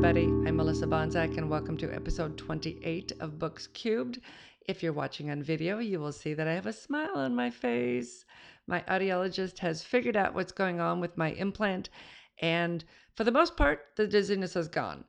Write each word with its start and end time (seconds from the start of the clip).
everybody. 0.00 0.26
I'm 0.46 0.54
Melissa 0.54 0.86
Banczak, 0.86 1.38
and 1.38 1.50
welcome 1.50 1.76
to 1.78 1.92
episode 1.92 2.38
28 2.38 3.14
of 3.18 3.36
Books 3.36 3.66
Cubed. 3.66 4.20
If 4.68 4.80
you're 4.80 4.92
watching 4.92 5.28
on 5.28 5.42
video, 5.42 5.80
you 5.80 5.98
will 5.98 6.12
see 6.12 6.34
that 6.34 6.46
I 6.46 6.54
have 6.54 6.66
a 6.66 6.72
smile 6.72 7.16
on 7.16 7.34
my 7.34 7.50
face. 7.50 8.24
My 8.68 8.78
audiologist 8.82 9.58
has 9.58 9.82
figured 9.82 10.16
out 10.16 10.34
what's 10.34 10.52
going 10.52 10.78
on 10.78 11.00
with 11.00 11.18
my 11.18 11.32
implant, 11.32 11.88
and 12.40 12.84
for 13.16 13.24
the 13.24 13.32
most 13.32 13.56
part, 13.56 13.86
the 13.96 14.06
dizziness 14.06 14.54
is 14.54 14.68
gone. 14.68 15.02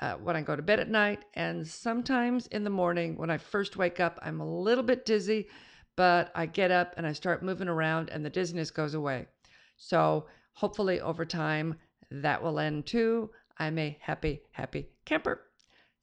Uh, 0.00 0.14
when 0.14 0.34
I 0.34 0.42
go 0.42 0.56
to 0.56 0.62
bed 0.62 0.80
at 0.80 0.90
night, 0.90 1.24
and 1.34 1.64
sometimes 1.64 2.48
in 2.48 2.64
the 2.64 2.68
morning 2.68 3.16
when 3.16 3.30
I 3.30 3.38
first 3.38 3.76
wake 3.76 4.00
up, 4.00 4.18
I'm 4.22 4.40
a 4.40 4.60
little 4.60 4.82
bit 4.82 5.06
dizzy, 5.06 5.46
but 5.94 6.32
I 6.34 6.46
get 6.46 6.72
up 6.72 6.94
and 6.96 7.06
I 7.06 7.12
start 7.12 7.44
moving 7.44 7.68
around, 7.68 8.10
and 8.10 8.24
the 8.24 8.30
dizziness 8.30 8.72
goes 8.72 8.94
away. 8.94 9.28
So, 9.76 10.26
hopefully, 10.54 11.00
over 11.00 11.24
time, 11.24 11.76
that 12.10 12.42
will 12.42 12.58
end 12.58 12.86
too. 12.86 13.30
I'm 13.58 13.78
a 13.78 13.96
happy, 14.00 14.42
happy 14.52 14.88
camper. 15.04 15.42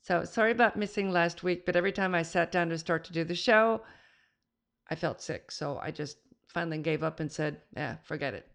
So 0.01 0.23
sorry 0.23 0.51
about 0.51 0.77
missing 0.77 1.11
last 1.11 1.43
week, 1.43 1.65
but 1.65 1.75
every 1.75 1.91
time 1.91 2.15
I 2.15 2.23
sat 2.23 2.51
down 2.51 2.69
to 2.69 2.77
start 2.77 3.03
to 3.05 3.13
do 3.13 3.23
the 3.23 3.35
show, 3.35 3.81
I 4.89 4.95
felt 4.95 5.21
sick. 5.21 5.51
So 5.51 5.79
I 5.81 5.91
just 5.91 6.17
finally 6.47 6.79
gave 6.79 7.03
up 7.03 7.19
and 7.19 7.31
said, 7.31 7.61
yeah, 7.75 7.97
forget 8.03 8.33
it. 8.33 8.47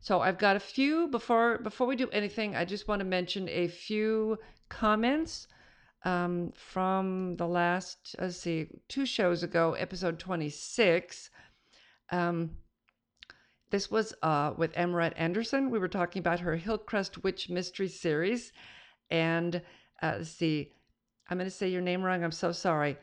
So 0.00 0.20
I've 0.20 0.38
got 0.38 0.56
a 0.56 0.60
few 0.60 1.08
before 1.08 1.58
before 1.58 1.86
we 1.86 1.96
do 1.96 2.08
anything. 2.10 2.54
I 2.54 2.64
just 2.64 2.88
want 2.88 3.00
to 3.00 3.04
mention 3.04 3.48
a 3.48 3.68
few 3.68 4.38
comments 4.68 5.48
um, 6.04 6.52
from 6.54 7.36
the 7.36 7.46
last 7.46 8.14
let's 8.20 8.36
see 8.36 8.68
two 8.88 9.06
shows 9.06 9.42
ago, 9.42 9.72
episode 9.74 10.18
twenty 10.18 10.50
six. 10.50 11.30
Um, 12.10 12.50
this 13.76 13.90
was 13.90 14.14
uh, 14.22 14.54
with 14.56 14.72
Amorette 14.72 15.12
Anderson. 15.16 15.68
We 15.68 15.78
were 15.78 15.86
talking 15.86 16.20
about 16.20 16.40
her 16.40 16.56
Hillcrest 16.56 17.22
Witch 17.22 17.50
Mystery 17.50 17.88
Series. 17.88 18.50
And 19.10 19.60
uh, 20.02 20.14
let's 20.16 20.30
see, 20.30 20.72
I'm 21.28 21.36
going 21.36 21.46
to 21.46 21.54
say 21.54 21.68
your 21.68 21.82
name 21.82 22.02
wrong. 22.02 22.24
I'm 22.24 22.32
so 22.32 22.52
sorry. 22.52 22.96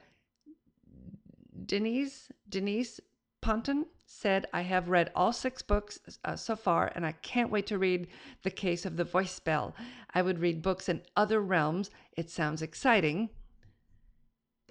Denise, 1.67 2.31
Denise 2.49 2.99
Ponton 3.39 3.85
said, 4.07 4.47
I 4.51 4.61
have 4.61 4.89
read 4.89 5.11
all 5.13 5.31
six 5.31 5.61
books 5.61 5.99
uh, 6.25 6.35
so 6.35 6.55
far, 6.55 6.91
and 6.95 7.05
I 7.05 7.11
can't 7.11 7.51
wait 7.51 7.67
to 7.67 7.77
read 7.77 8.07
The 8.41 8.49
Case 8.49 8.83
of 8.83 8.97
the 8.97 9.03
Voice 9.03 9.31
Spell. 9.31 9.75
I 10.15 10.23
would 10.23 10.39
read 10.39 10.63
books 10.63 10.89
in 10.89 11.03
other 11.15 11.39
realms. 11.39 11.91
It 12.17 12.31
sounds 12.31 12.63
exciting. 12.63 13.29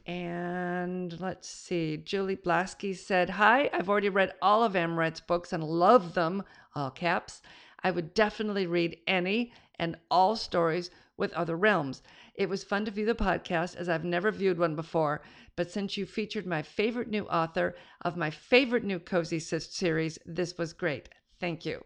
And 0.07 1.19
let's 1.21 1.49
see, 1.49 1.97
Julie 1.97 2.37
Blasky 2.37 2.97
said, 2.97 3.31
Hi, 3.31 3.71
I've 3.73 3.89
already 3.89 4.09
read 4.09 4.33
all 4.43 4.65
of 4.65 4.75
Amorette's 4.75 5.21
books 5.21 5.53
and 5.53 5.63
love 5.63 6.15
them, 6.15 6.43
all 6.75 6.91
caps. 6.91 7.41
I 7.85 7.93
would 7.93 8.13
definitely 8.15 8.67
read 8.67 8.99
any 9.07 9.53
and 9.77 9.97
all 10.11 10.35
stories 10.35 10.91
with 11.17 11.33
other 11.35 11.57
realms. 11.57 12.03
It 12.35 12.49
was 12.49 12.65
fun 12.65 12.85
to 12.87 12.91
view 12.91 13.07
the 13.07 13.15
podcast 13.15 13.77
as 13.77 13.89
I've 13.89 14.05
never 14.05 14.33
viewed 14.33 14.59
one 14.59 14.75
before, 14.75 15.23
but 15.55 15.71
since 15.71 15.97
you 15.97 16.07
featured 16.07 16.47
my 16.47 16.63
favorite 16.63 17.09
new 17.09 17.25
author 17.27 17.77
of 18.01 18.17
my 18.17 18.31
favorite 18.31 18.85
new 18.85 18.99
Cozy 18.99 19.39
series, 19.39 20.19
this 20.27 20.57
was 20.59 20.73
great. 20.73 21.11
Thank 21.39 21.65
you. 21.65 21.85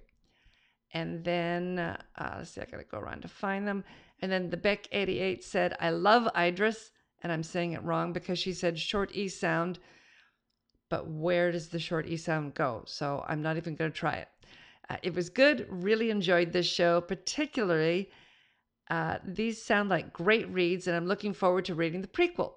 And 0.94 1.24
then, 1.24 1.78
uh, 1.78 1.98
let's 2.38 2.50
see, 2.50 2.60
I 2.60 2.64
gotta 2.64 2.84
go 2.84 2.98
around 2.98 3.22
to 3.22 3.28
find 3.28 3.66
them. 3.66 3.84
And 4.20 4.30
then 4.30 4.48
the 4.48 4.56
Beck88 4.56 5.42
said, 5.42 5.76
I 5.80 5.90
love 5.90 6.28
Idris 6.36 6.92
and 7.22 7.32
I'm 7.32 7.42
saying 7.42 7.72
it 7.72 7.82
wrong 7.82 8.12
because 8.12 8.38
she 8.38 8.52
said 8.52 8.78
short 8.78 9.14
E 9.14 9.28
sound, 9.28 9.78
but 10.88 11.08
where 11.08 11.50
does 11.50 11.68
the 11.68 11.78
short 11.78 12.06
E 12.06 12.16
sound 12.16 12.54
go? 12.54 12.82
So 12.86 13.24
I'm 13.28 13.42
not 13.42 13.56
even 13.56 13.74
going 13.74 13.90
to 13.90 13.96
try 13.96 14.14
it. 14.14 14.28
Uh, 14.88 14.96
it 15.02 15.14
was 15.14 15.28
good. 15.28 15.66
Really 15.68 16.10
enjoyed 16.10 16.52
this 16.52 16.66
show, 16.66 17.00
particularly. 17.00 18.10
Uh, 18.88 19.18
these 19.24 19.60
sound 19.60 19.88
like 19.88 20.12
great 20.12 20.48
reads, 20.50 20.86
and 20.86 20.96
I'm 20.96 21.06
looking 21.06 21.32
forward 21.32 21.64
to 21.64 21.74
reading 21.74 22.02
the 22.02 22.08
prequel. 22.08 22.52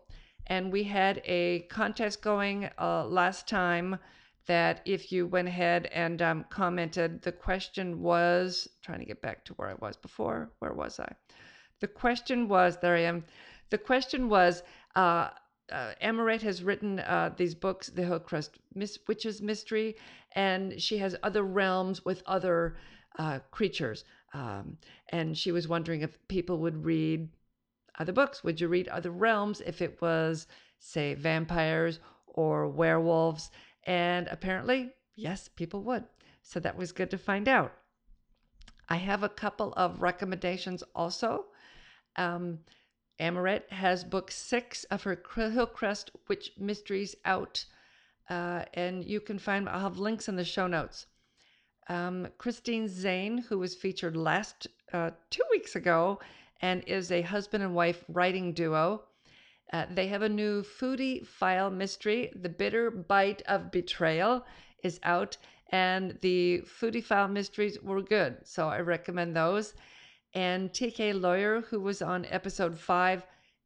And 0.47 0.71
we 0.71 0.83
had 0.83 1.21
a 1.25 1.61
contest 1.69 2.21
going 2.21 2.69
uh, 2.79 3.05
last 3.05 3.47
time 3.47 3.97
that 4.45 4.81
if 4.85 5.11
you 5.11 5.27
went 5.27 5.47
ahead 5.47 5.87
and 5.87 6.21
um, 6.21 6.45
commented, 6.49 7.21
the 7.21 7.31
question 7.31 8.01
was 8.01 8.67
trying 8.81 8.99
to 8.99 9.05
get 9.05 9.21
back 9.21 9.45
to 9.45 9.53
where 9.53 9.69
I 9.69 9.75
was 9.75 9.95
before. 9.95 10.51
Where 10.59 10.73
was 10.73 10.99
I? 10.99 11.11
The 11.81 11.87
question 11.87 12.47
was 12.47 12.77
there 12.77 12.95
I 12.95 13.01
am. 13.01 13.23
The 13.69 13.77
question 13.77 14.29
was 14.29 14.63
uh, 14.95 15.29
uh, 15.71 15.93
Amorette 16.01 16.41
has 16.41 16.63
written 16.63 16.99
uh, 16.99 17.33
these 17.37 17.55
books, 17.55 17.87
The 17.87 18.03
Hillcrest 18.03 18.59
Miss 18.73 18.97
Witches 19.07 19.41
Mystery, 19.41 19.95
and 20.33 20.81
she 20.81 20.97
has 20.97 21.15
other 21.23 21.43
realms 21.43 22.03
with 22.05 22.23
other 22.25 22.77
uh, 23.17 23.39
creatures. 23.51 24.03
Um, 24.33 24.77
and 25.09 25.37
she 25.37 25.51
was 25.51 25.67
wondering 25.67 26.01
if 26.01 26.17
people 26.27 26.57
would 26.59 26.85
read 26.85 27.29
other 27.97 28.13
books. 28.13 28.43
Would 28.43 28.61
you 28.61 28.67
read 28.67 28.87
other 28.87 29.11
realms 29.11 29.61
if 29.61 29.81
it 29.81 30.01
was, 30.01 30.47
say, 30.79 31.13
vampires 31.13 31.99
or 32.27 32.67
werewolves? 32.67 33.51
And 33.85 34.27
apparently, 34.27 34.91
yes, 35.15 35.47
people 35.47 35.83
would. 35.83 36.05
So 36.41 36.59
that 36.59 36.77
was 36.77 36.91
good 36.91 37.11
to 37.11 37.17
find 37.17 37.47
out. 37.47 37.73
I 38.87 38.95
have 38.97 39.23
a 39.23 39.29
couple 39.29 39.73
of 39.73 40.01
recommendations 40.01 40.83
also. 40.95 41.45
Um, 42.15 42.59
Amorette 43.19 43.69
has 43.71 44.03
book 44.03 44.31
six 44.31 44.85
of 44.85 45.03
her 45.03 45.21
Hillcrest 45.35 46.11
Witch 46.27 46.51
Mysteries 46.57 47.15
out, 47.25 47.65
uh, 48.29 48.63
and 48.73 49.03
you 49.03 49.19
can 49.19 49.37
find, 49.37 49.67
I'll 49.67 49.81
have 49.81 49.97
links 49.97 50.29
in 50.29 50.35
the 50.35 50.45
show 50.45 50.67
notes. 50.67 51.05
Um, 51.89 52.27
Christine 52.37 52.87
Zane, 52.87 53.39
who 53.39 53.59
was 53.59 53.75
featured 53.75 54.15
last 54.15 54.67
uh, 54.93 55.11
two 55.29 55.43
weeks 55.51 55.75
ago 55.75 56.19
and 56.61 56.83
is 56.87 57.11
a 57.11 57.21
husband 57.21 57.63
and 57.63 57.75
wife 57.75 58.03
writing 58.07 58.53
duo. 58.53 59.03
Uh, 59.73 59.85
they 59.91 60.07
have 60.07 60.21
a 60.21 60.29
new 60.29 60.61
foodie 60.61 61.25
file 61.25 61.69
mystery. 61.69 62.31
The 62.35 62.49
Bitter 62.49 62.89
Bite 62.89 63.41
of 63.47 63.71
Betrayal 63.71 64.45
is 64.83 64.99
out, 65.03 65.37
and 65.71 66.17
the 66.21 66.61
foodie 66.65 67.03
file 67.03 67.27
mysteries 67.27 67.81
were 67.81 68.01
good. 68.01 68.37
So 68.43 68.67
I 68.67 68.79
recommend 68.79 69.35
those 69.35 69.73
and 70.33 70.71
TK 70.71 71.19
Lawyer, 71.19 71.61
who 71.61 71.79
was 71.79 72.01
on 72.01 72.25
episode 72.25 72.77
five 72.77 73.23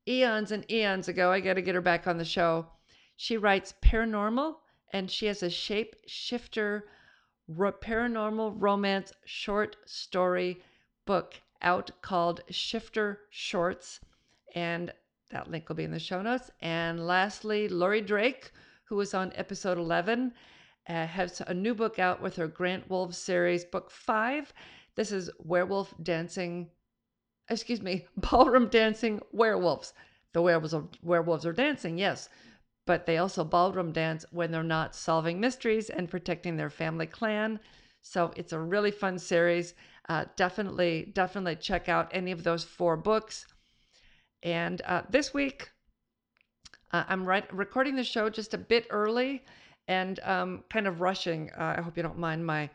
eons 0.08 0.52
and 0.52 0.70
eons 0.72 1.08
ago. 1.08 1.32
I 1.32 1.40
got 1.40 1.54
to 1.56 1.62
get 1.62 1.76
her 1.76 1.82
back 1.82 2.08
on 2.08 2.18
the 2.18 2.26
show. 2.26 2.68
She 3.16 3.38
writes 3.38 3.74
paranormal 3.82 4.56
and 4.92 5.10
she 5.10 5.26
has 5.28 5.44
a 5.44 5.50
shape 5.50 5.96
shifter 6.06 6.86
paranormal 7.50 8.56
romance 8.58 9.14
short 9.26 9.76
story 9.86 10.62
book 11.06 11.42
out 11.62 11.92
called 12.02 12.42
Shifter 12.50 13.22
Shorts. 13.30 14.00
And 14.56 14.94
that 15.32 15.50
link 15.50 15.68
will 15.68 15.76
be 15.76 15.84
in 15.84 15.92
the 15.92 16.00
show 16.00 16.22
notes. 16.22 16.52
And 16.62 17.06
lastly, 17.06 17.68
Lori 17.68 18.02
Drake, 18.02 18.52
who 18.86 18.96
was 18.96 19.14
on 19.14 19.34
episode 19.36 19.78
11, 19.78 20.34
uh, 20.88 21.08
has 21.08 21.42
a 21.48 21.54
new 21.54 21.74
book 21.74 21.98
out 21.98 22.22
with 22.22 22.36
her 22.36 22.48
Grant 22.48 22.90
Wolves 22.90 23.18
series, 23.18 23.66
book 23.66 23.90
five. 23.90 24.54
This 24.96 25.12
is 25.12 25.30
werewolf 25.40 25.94
dancing, 26.02 26.70
excuse 27.50 27.82
me, 27.82 28.06
ballroom 28.18 28.68
dancing 28.68 29.22
werewolves. 29.32 29.94
The 30.34 30.42
werewolves 30.42 30.74
are, 30.74 30.88
werewolves 31.02 31.46
are 31.46 31.54
dancing, 31.54 31.98
yes, 31.98 32.30
but 32.86 33.06
they 33.06 33.18
also 33.18 33.44
ballroom 33.44 33.92
dance 33.92 34.26
when 34.32 34.52
they're 34.52 34.64
not 34.64 34.96
solving 34.96 35.40
mysteries 35.40 35.90
and 35.90 36.10
protecting 36.10 36.58
their 36.58 36.70
family 36.70 37.06
clan. 37.08 37.60
So 38.02 38.34
it's 38.36 38.54
a 38.54 38.60
really 38.60 38.92
fun 38.92 39.18
series. 39.18 39.74
Uh, 40.10 40.26
definitely, 40.36 41.12
definitely 41.14 41.56
check 41.56 41.88
out 41.88 42.10
any 42.12 42.32
of 42.32 42.44
those 42.44 42.64
four 42.64 42.98
books. 42.98 43.46
And 44.42 44.82
uh, 44.82 45.04
this 45.10 45.34
week, 45.34 45.72
uh, 46.92 47.06
I'm 47.08 47.26
right, 47.26 47.52
recording 47.54 47.96
the 47.96 48.04
show 48.04 48.30
just 48.30 48.54
a 48.54 48.58
bit 48.58 48.88
early 48.90 49.44
and 49.88 50.20
um, 50.22 50.64
kind 50.70 50.88
of 50.88 51.02
rushing. 51.02 51.50
Uh, 51.58 51.76
I 51.78 51.82
hope 51.82 51.96
you 51.96 52.04
don't 52.04 52.20
mind 52.20 52.46
my 52.46 52.70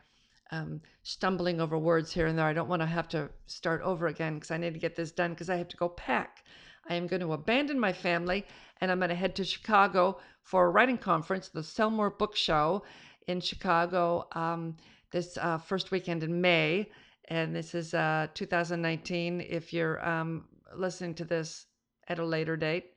um, 0.51 0.81
stumbling 1.03 1.61
over 1.61 1.79
words 1.79 2.13
here 2.13 2.27
and 2.27 2.39
there. 2.39 2.47
I 2.47 2.53
don't 2.53 2.69
want 2.69 2.83
to 2.83 2.87
have 2.87 3.09
to 3.09 3.29
start 3.47 3.83
over 3.83 4.07
again 4.07 4.35
because 4.35 4.51
I 4.51 4.57
need 4.57 4.75
to 4.75 4.81
get 4.81 4.97
this 4.97 5.13
done 5.13 5.31
because 5.31 5.51
I 5.51 5.57
have 5.57 5.69
to 5.69 5.77
go 5.77 5.89
pack. 5.89 6.45
I 6.89 6.95
am 6.95 7.07
going 7.07 7.21
to 7.21 7.33
abandon 7.33 7.79
my 7.79 7.93
family 7.93 8.47
and 8.81 8.91
I'm 8.91 8.99
going 8.99 9.11
to 9.11 9.15
head 9.15 9.37
to 9.37 9.45
Chicago 9.45 10.19
for 10.43 10.67
a 10.67 10.71
writing 10.71 10.99
conference, 10.99 11.49
the 11.49 11.63
Sell 11.63 11.91
More 11.91 12.11
Book 12.11 12.35
Show 12.35 12.83
in 13.27 13.41
Chicago 13.41 14.27
um, 14.33 14.77
this 15.11 15.37
uh, 15.37 15.59
first 15.59 15.91
weekend 15.91 16.23
in 16.23 16.41
May. 16.41 16.91
And 17.27 17.55
this 17.55 17.75
is 17.75 17.93
uh, 17.93 18.29
2019 18.33 19.43
if 19.43 19.73
you're 19.73 20.07
um, 20.07 20.47
listening 20.75 21.15
to 21.17 21.25
this 21.25 21.67
at 22.09 22.19
a 22.19 22.25
later 22.25 22.57
date. 22.57 22.93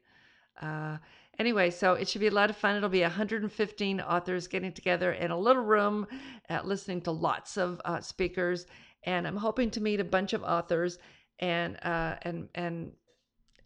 Uh, 0.62 0.98
anyway, 1.42 1.72
so 1.72 1.94
it 1.94 2.08
should 2.08 2.22
be 2.22 2.28
a 2.28 2.32
lot 2.42 2.52
of 2.52 2.56
fun. 2.56 2.76
It'll 2.76 2.88
be 2.88 3.02
115 3.02 4.00
authors 4.00 4.48
getting 4.48 4.72
together 4.72 5.14
in 5.14 5.32
a 5.32 5.38
little 5.38 5.64
room, 5.64 6.06
uh, 6.52 6.62
listening 6.64 7.02
to 7.02 7.12
lots 7.12 7.58
of 7.58 7.82
uh, 7.84 8.00
speakers, 8.00 8.68
and 9.04 9.26
I'm 9.28 9.36
hoping 9.36 9.72
to 9.72 9.82
meet 9.82 10.00
a 10.00 10.04
bunch 10.04 10.34
of 10.34 10.44
authors 10.44 11.00
and 11.40 11.78
uh, 11.84 12.16
and 12.22 12.48
and 12.54 12.92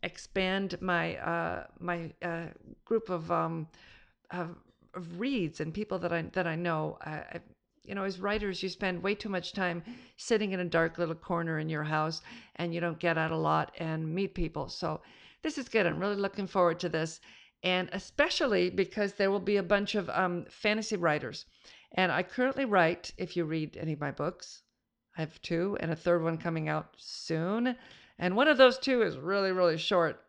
expand 0.04 0.78
my 0.82 1.18
uh, 1.18 1.66
my 1.80 2.14
uh, 2.22 2.46
group 2.86 3.10
of, 3.10 3.30
um, 3.30 3.68
of, 4.32 4.56
of 4.94 5.20
reads 5.20 5.60
and 5.60 5.74
people 5.74 6.00
that 6.00 6.14
I 6.14 6.22
that 6.38 6.48
I 6.48 6.56
know. 6.56 6.98
I, 7.02 7.42
you 7.84 7.94
know, 7.94 8.04
as 8.04 8.20
writers, 8.20 8.64
you 8.64 8.70
spend 8.70 9.04
way 9.04 9.14
too 9.14 9.30
much 9.30 9.54
time 9.54 9.84
sitting 10.18 10.54
in 10.54 10.60
a 10.60 10.66
dark 10.66 10.98
little 10.98 11.14
corner 11.14 11.60
in 11.60 11.70
your 11.70 11.84
house 11.84 12.22
and 12.56 12.74
you 12.74 12.80
don't 12.80 12.98
get 13.00 13.16
out 13.16 13.32
a 13.32 13.38
lot 13.38 13.76
and 13.78 14.16
meet 14.16 14.34
people. 14.34 14.70
So 14.70 15.02
this 15.44 15.60
is 15.60 15.70
good. 15.70 15.86
I'm 15.86 16.00
really 16.00 16.16
looking 16.16 16.48
forward 16.48 16.80
to 16.80 16.90
this. 16.90 17.22
And 17.66 17.90
especially 17.94 18.70
because 18.70 19.14
there 19.14 19.32
will 19.32 19.40
be 19.40 19.58
a 19.58 19.64
bunch 19.64 19.96
of 19.96 20.08
um, 20.12 20.46
fantasy 20.50 20.96
writers. 20.96 21.46
And 21.94 22.12
I 22.12 22.22
currently 22.22 22.64
write, 22.64 23.12
if 23.18 23.36
you 23.36 23.44
read 23.46 23.76
any 23.76 23.94
of 23.94 24.00
my 24.00 24.12
books, 24.12 24.62
I 25.18 25.22
have 25.22 25.42
two 25.42 25.76
and 25.80 25.92
a 25.92 25.96
third 25.96 26.22
one 26.22 26.38
coming 26.38 26.70
out 26.70 26.94
soon. 26.98 27.76
And 28.20 28.36
one 28.36 28.48
of 28.48 28.58
those 28.58 28.78
two 28.78 29.02
is 29.02 29.18
really, 29.18 29.52
really 29.52 29.80
short. 29.80 30.22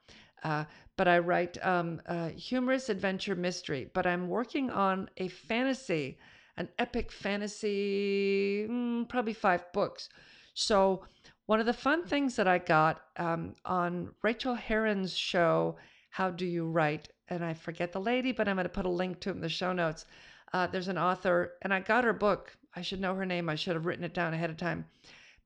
Uh, 0.43 0.65
but 0.97 1.09
I 1.09 1.19
write 1.19 1.59
um, 1.63 2.01
humorous 2.37 2.89
adventure 2.89 3.35
mystery. 3.35 3.91
But 3.93 4.07
I'm 4.07 4.29
working 4.29 4.71
on 4.71 5.11
a 5.19 5.29
fantasy, 5.29 6.19
an 6.57 6.71
epic 6.79 7.13
fantasy, 7.13 8.67
mm, 8.67 9.07
probably 9.11 9.35
five 9.35 9.71
books. 9.75 10.09
So 10.55 11.05
one 11.45 11.61
of 11.61 11.67
the 11.67 11.75
fun 11.75 12.07
things 12.07 12.37
that 12.37 12.49
I 12.49 12.57
got 12.57 13.03
um, 13.19 13.57
on 13.67 14.15
Rachael 14.23 14.55
Herron's 14.55 15.15
show, 15.15 15.77
How 16.09 16.31
Do 16.31 16.47
You 16.47 16.67
Write? 16.67 17.11
And 17.29 17.45
I 17.45 17.55
forget 17.55 17.93
the 17.93 18.01
lady, 18.01 18.33
but 18.33 18.49
I'm 18.49 18.57
going 18.57 18.65
to 18.65 18.71
put 18.71 18.87
a 18.87 18.91
link 18.91 19.21
to 19.21 19.31
it 19.31 19.37
in 19.37 19.41
the 19.41 19.49
show 19.49 19.73
notes. 19.73 20.07
Uh, 20.53 20.67
there's 20.67 20.89
an 20.89 20.99
author, 20.99 21.55
and 21.63 21.75
I 21.75 21.81
got 21.81 22.05
her 22.05 22.13
book. 22.13 22.57
I 22.75 22.83
should 22.83 23.01
know 23.01 23.15
her 23.15 23.27
name. 23.27 23.49
I 23.49 23.57
should 23.57 23.75
have 23.75 23.87
written 23.87 24.05
it 24.05 24.15
down 24.15 24.33
ahead 24.33 24.51
of 24.51 24.57
time. 24.57 24.87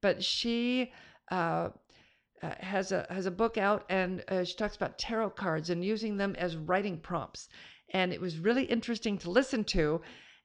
But 0.00 0.23
she 0.23 0.93
uh, 1.31 1.71
uh, 2.43 2.55
has 2.61 2.93
a 2.93 3.06
has 3.11 3.27
a 3.27 3.31
book 3.31 3.56
out, 3.56 3.85
and 3.88 4.23
uh, 4.29 4.44
she 4.44 4.56
talks 4.56 4.77
about 4.77 4.99
tarot 4.99 5.31
cards 5.31 5.71
and 5.71 5.85
using 5.85 6.17
them 6.17 6.35
as 6.37 6.56
writing 6.56 6.99
prompts. 6.99 7.49
And 7.93 8.12
it 8.12 8.21
was 8.21 8.38
really 8.38 8.65
interesting 8.65 9.19
to 9.19 9.31
listen 9.31 9.65
to. 9.65 10.00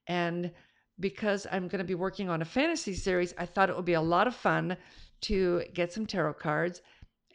And 0.07 0.51
because 0.99 1.45
I'm 1.51 1.67
going 1.67 1.79
to 1.79 1.85
be 1.85 1.95
working 1.95 2.29
on 2.29 2.41
a 2.41 2.45
fantasy 2.45 2.93
series, 2.93 3.33
I 3.37 3.45
thought 3.45 3.69
it 3.69 3.75
would 3.75 3.85
be 3.85 3.93
a 3.93 4.01
lot 4.01 4.27
of 4.27 4.35
fun 4.35 4.77
to 5.21 5.63
get 5.73 5.91
some 5.91 6.05
tarot 6.05 6.35
cards 6.35 6.81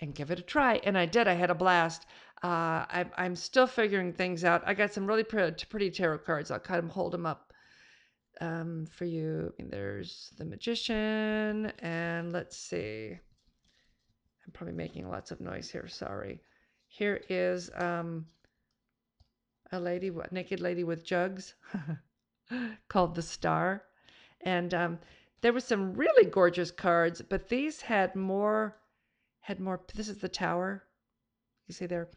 and 0.01 0.15
give 0.15 0.31
it 0.31 0.39
a 0.39 0.43
try. 0.43 0.81
And 0.85 0.97
I 0.97 1.07
did. 1.07 1.29
I 1.29 1.35
had 1.35 1.51
a 1.51 1.55
blast. 1.55 2.07
Uh, 2.43 2.87
I, 2.89 3.07
I'm 3.17 3.37
still 3.37 3.67
figuring 3.67 4.13
things 4.13 4.45
out. 4.45 4.63
I 4.67 4.75
got 4.75 4.93
some 4.93 5.07
really 5.07 5.25
pretty, 5.25 5.67
pretty 5.67 5.91
tarot 5.91 6.19
cards. 6.19 6.51
I'll 6.51 6.59
kind 6.59 6.83
of 6.83 6.91
hold 6.91 7.13
them 7.13 7.27
up 7.27 7.53
um, 8.41 8.87
for 8.91 9.05
you. 9.05 9.53
there's 9.59 10.31
the 10.39 10.45
magician, 10.45 11.73
and 11.81 12.33
let's 12.33 12.57
see. 12.57 13.19
I'm 14.47 14.53
probably 14.53 14.75
making 14.75 15.09
lots 15.09 15.31
of 15.31 15.41
noise 15.41 15.71
here. 15.71 15.87
Sorry. 15.89 16.41
Here 16.89 17.21
is 17.29 17.71
um, 17.77 18.27
a 19.71 19.79
lady, 19.79 20.09
a 20.09 20.35
naked 20.35 20.61
lady 20.61 20.83
with 20.83 21.05
jugs, 21.05 21.55
called 22.89 23.15
the 23.15 23.23
Star, 23.23 23.85
and 24.41 24.73
um, 24.73 24.99
there 25.43 25.53
were 25.53 25.61
some 25.61 25.95
really 25.95 26.29
gorgeous 26.29 26.71
cards, 26.71 27.23
but 27.23 27.49
these 27.49 27.83
had 27.83 28.17
more. 28.17 28.77
Had 29.41 29.61
more. 29.61 29.81
This 29.95 30.09
is 30.09 30.19
the 30.19 30.29
Tower. 30.29 30.83
You 31.67 31.75
see 31.75 31.87
there. 31.87 32.09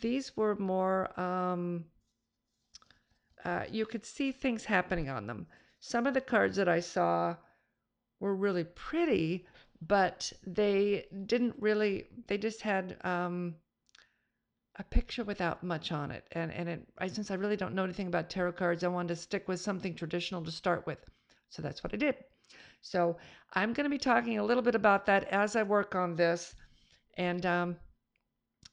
These 0.00 0.36
were 0.36 0.56
more. 0.56 1.18
Um, 1.18 1.86
uh, 3.44 3.64
you 3.70 3.86
could 3.86 4.04
see 4.04 4.32
things 4.32 4.64
happening 4.64 5.08
on 5.08 5.26
them. 5.26 5.46
Some 5.80 6.06
of 6.06 6.14
the 6.14 6.20
cards 6.20 6.56
that 6.56 6.68
I 6.68 6.80
saw 6.80 7.36
were 8.20 8.34
really 8.34 8.64
pretty, 8.64 9.46
but 9.80 10.32
they 10.46 11.06
didn't 11.26 11.54
really 11.58 12.08
they 12.26 12.38
just 12.38 12.62
had 12.62 12.96
um, 13.04 13.54
a 14.76 14.84
picture 14.84 15.24
without 15.24 15.62
much 15.62 15.92
on 15.92 16.10
it 16.10 16.24
and 16.32 16.52
and 16.52 16.68
it, 16.68 16.88
I, 16.98 17.08
since 17.08 17.30
i 17.30 17.34
really 17.34 17.56
don't 17.56 17.74
know 17.74 17.84
anything 17.84 18.06
about 18.06 18.30
tarot 18.30 18.52
cards 18.52 18.84
i 18.84 18.88
wanted 18.88 19.08
to 19.08 19.16
stick 19.16 19.48
with 19.48 19.60
something 19.60 19.94
traditional 19.94 20.44
to 20.44 20.52
start 20.52 20.86
with 20.86 20.98
so 21.50 21.62
that's 21.62 21.82
what 21.82 21.92
i 21.94 21.96
did 21.96 22.16
so 22.80 23.16
i'm 23.54 23.72
going 23.72 23.84
to 23.84 23.90
be 23.90 23.98
talking 23.98 24.38
a 24.38 24.44
little 24.44 24.62
bit 24.62 24.74
about 24.74 25.06
that 25.06 25.24
as 25.24 25.56
i 25.56 25.62
work 25.62 25.94
on 25.94 26.16
this 26.16 26.54
and 27.16 27.44
um, 27.46 27.76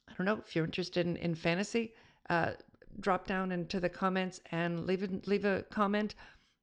i 0.09 0.13
don't 0.17 0.25
know 0.25 0.41
if 0.45 0.55
you're 0.55 0.65
interested 0.65 1.05
in, 1.05 1.17
in 1.17 1.35
fantasy 1.35 1.93
uh, 2.29 2.51
drop 2.99 3.27
down 3.27 3.51
into 3.51 3.79
the 3.79 3.89
comments 3.89 4.39
and 4.51 4.85
leave 4.85 5.03
a, 5.03 5.09
leave 5.25 5.45
a 5.45 5.63
comment 5.69 6.15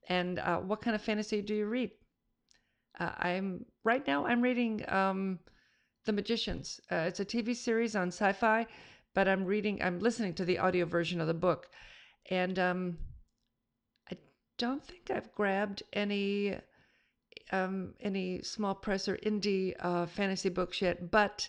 and 0.09 0.39
uh, 0.41 0.59
what 0.59 0.81
kind 0.81 0.94
of 0.94 1.03
fantasy 1.03 1.41
do 1.43 1.55
you 1.55 1.67
read 1.67 1.91
uh, 3.00 3.11
I'm 3.19 3.65
right 3.85 4.06
now. 4.06 4.27
I'm 4.27 4.43
reading 4.43 4.85
um, 4.88 5.38
The 6.05 6.12
Magicians. 6.12 6.81
Uh, 6.91 7.06
it's 7.09 7.21
a 7.21 7.25
TV 7.25 7.56
series 7.56 7.97
on 7.97 8.11
Syfy, 8.11 8.67
but 9.15 9.29
I'm 9.29 9.45
reading. 9.45 9.83
I'm 9.83 9.99
listening 9.99 10.35
to 10.35 10.45
the 10.45 10.59
audio 10.59 10.85
version 10.85 11.21
of 11.21 11.27
the 11.27 11.35
book, 11.35 11.69
and 12.31 12.59
um, 12.59 12.99
I 14.11 14.17
don't 14.59 14.85
think 14.85 15.11
I've 15.11 15.35
grabbed 15.35 15.83
any 15.93 16.59
um, 17.52 17.94
any 18.00 18.43
small 18.43 18.75
press 18.75 19.08
or 19.08 19.17
indie 19.19 19.75
uh, 19.81 20.06
fantasy 20.06 20.49
books 20.49 20.81
yet, 20.82 21.11
but 21.11 21.49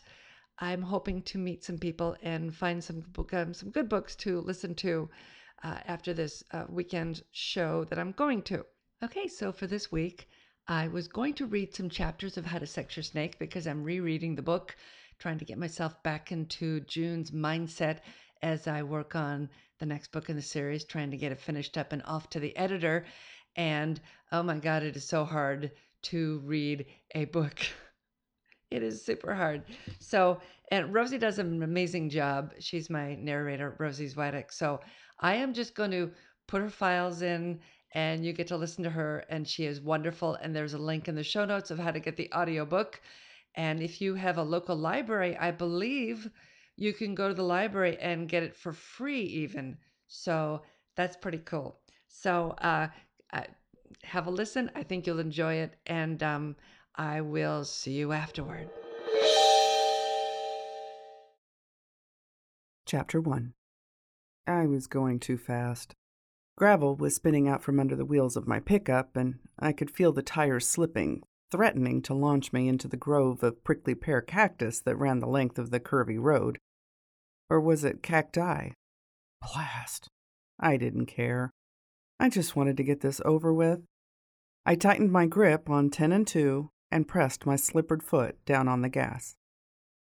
I'm 0.59 0.81
hoping 0.81 1.21
to 1.24 1.38
meet 1.38 1.63
some 1.63 1.77
people 1.77 2.15
and 2.21 2.53
find 2.56 2.83
some 2.83 3.03
um, 3.33 3.53
some 3.53 3.71
good 3.71 3.89
books 3.89 4.15
to 4.18 4.41
listen 4.41 4.75
to 4.75 5.09
uh, 5.63 5.80
after 5.88 6.13
this 6.13 6.44
uh, 6.51 6.65
weekend 6.69 7.24
show 7.31 7.83
that 7.85 7.97
I'm 8.00 8.12
going 8.12 8.41
to. 8.44 8.65
Okay, 9.03 9.27
so 9.27 9.51
for 9.51 9.68
this 9.68 9.91
week, 9.91 10.30
I 10.68 10.88
was 10.88 11.07
going 11.07 11.33
to 11.35 11.45
read 11.45 11.75
some 11.75 11.89
chapters 11.89 12.38
of 12.38 12.45
How 12.45 12.59
to 12.59 12.68
Sex 12.68 12.95
Your 12.95 13.03
Snake 13.03 13.39
because 13.39 13.68
I'm 13.68 13.83
rereading 13.83 14.36
the 14.36 14.41
book, 14.41 14.75
trying 15.19 15.39
to 15.39 15.45
get 15.45 15.57
myself 15.57 16.01
back 16.03 16.31
into 16.31 16.79
June's 16.81 17.31
mindset 17.31 18.00
as 18.41 18.68
I 18.68 18.83
work 18.83 19.15
on 19.15 19.50
the 19.79 19.86
next 19.86 20.12
book 20.12 20.29
in 20.29 20.36
the 20.36 20.41
series, 20.41 20.86
trying 20.86 21.12
to 21.12 21.18
get 21.18 21.31
it 21.31 21.39
finished 21.39 21.77
up 21.77 21.91
and 21.91 22.03
off 22.03 22.29
to 22.29 22.39
the 22.39 22.56
editor. 22.56 23.06
And 23.55 24.00
oh 24.31 24.44
my 24.44 24.57
God, 24.57 24.83
it 24.83 24.95
is 24.95 25.07
so 25.07 25.25
hard 25.25 25.71
to 26.03 26.41
read 26.45 26.85
a 27.15 27.25
book. 27.25 27.59
it 28.71 28.83
is 28.83 29.03
super 29.03 29.33
hard. 29.33 29.63
So, 30.00 30.39
and 30.71 30.94
Rosie 30.94 31.17
does 31.17 31.39
an 31.39 31.61
amazing 31.61 32.09
job. 32.09 32.53
She's 32.59 32.89
my 32.89 33.15
narrator, 33.15 33.75
Rosie 33.79 34.07
Zwitek. 34.09 34.51
So 34.51 34.79
I 35.19 35.35
am 35.35 35.53
just 35.53 35.75
going 35.75 35.91
to 35.91 36.11
put 36.47 36.61
her 36.61 36.69
files 36.69 37.21
in 37.21 37.59
and 37.94 38.25
you 38.25 38.33
get 38.33 38.47
to 38.47 38.57
listen 38.57 38.83
to 38.83 38.89
her 38.89 39.23
and 39.29 39.47
she 39.47 39.65
is 39.65 39.79
wonderful 39.79 40.35
and 40.35 40.55
there's 40.55 40.73
a 40.73 40.79
link 40.79 41.07
in 41.07 41.15
the 41.15 41.23
show 41.23 41.45
notes 41.45 41.71
of 41.71 41.79
how 41.79 41.91
to 41.91 42.00
get 42.00 42.17
the 42.17 42.31
audiobook 42.33 43.00
and 43.55 43.81
if 43.81 44.01
you 44.01 44.15
have 44.15 44.38
a 44.38 44.44
local 44.44 44.75
library 44.75 45.38
i 45.38 45.51
believe 45.51 46.29
you 46.75 46.91
can 46.91 47.13
go 47.13 47.27
to 47.27 47.33
the 47.33 47.44
library 47.44 47.97
and 48.01 48.29
get 48.29 48.44
it 48.44 48.55
for 48.55 48.73
free 48.73 49.21
even 49.21 49.77
so 50.07 50.61
that's 50.95 51.17
pretty 51.17 51.38
cool 51.39 51.79
so 52.07 52.55
uh, 52.62 52.88
uh, 53.34 53.44
have 54.04 54.28
a 54.28 54.32
listen 54.32 54.72
i 54.75 54.84
think 54.84 55.06
you'll 55.06 55.20
enjoy 55.20 55.56
it 55.56 55.75
and 55.86 56.24
um, 56.24 56.56
i 56.96 57.20
will 57.20 57.66
see 57.66 57.94
you 57.94 58.12
afterward 58.12 58.70
chapter 62.86 63.20
1 63.20 63.54
i 64.48 64.66
was 64.66 64.88
going 64.88 65.20
too 65.20 65.38
fast 65.38 65.96
Gravel 66.56 66.96
was 66.96 67.16
spinning 67.16 67.48
out 67.48 67.63
from 67.63 67.80
under 67.80 67.96
the 67.96 68.06
wheels 68.06 68.38
of 68.38 68.48
my 68.48 68.60
pickup, 68.60 69.16
and 69.16 69.40
I 69.58 69.74
could 69.74 69.90
feel 69.90 70.12
the 70.12 70.22
tires 70.22 70.68
slipping, 70.68 71.24
threatening 71.52 72.02
to 72.04 72.13
launch 72.13 72.54
me 72.54 72.68
into 72.68 72.88
the 72.88 72.98
grove 72.98 73.44
of 73.44 73.63
prickly 73.63 73.96
pear 73.96 74.22
cactus 74.22 74.80
that 74.82 74.98
ran 74.98 75.20
the 75.20 75.28
length 75.28 75.58
of 75.58 75.72
the 75.72 75.80
curvy 75.80 76.20
road. 76.20 76.60
Or 77.50 77.60
was 77.60 77.84
it 77.84 78.04
cacti? 78.04 78.70
Blast! 79.42 80.08
I 80.60 80.78
didn't 80.78 81.08
care. 81.08 81.50
I 82.20 82.29
just 82.29 82.55
wanted 82.55 82.77
to 82.77 82.84
get 82.84 83.01
this 83.01 83.22
over 83.25 83.53
with. 83.53 83.82
I 84.65 84.75
tightened 84.75 85.12
my 85.12 85.25
grip 85.25 85.70
on 85.70 85.89
10 85.89 86.12
and 86.12 86.25
2 86.25 86.70
and 86.91 87.08
pressed 87.08 87.46
my 87.46 87.55
slippered 87.55 88.03
foot 88.03 88.38
down 88.46 88.67
on 88.67 88.82
the 88.82 88.89
gas. 88.89 89.36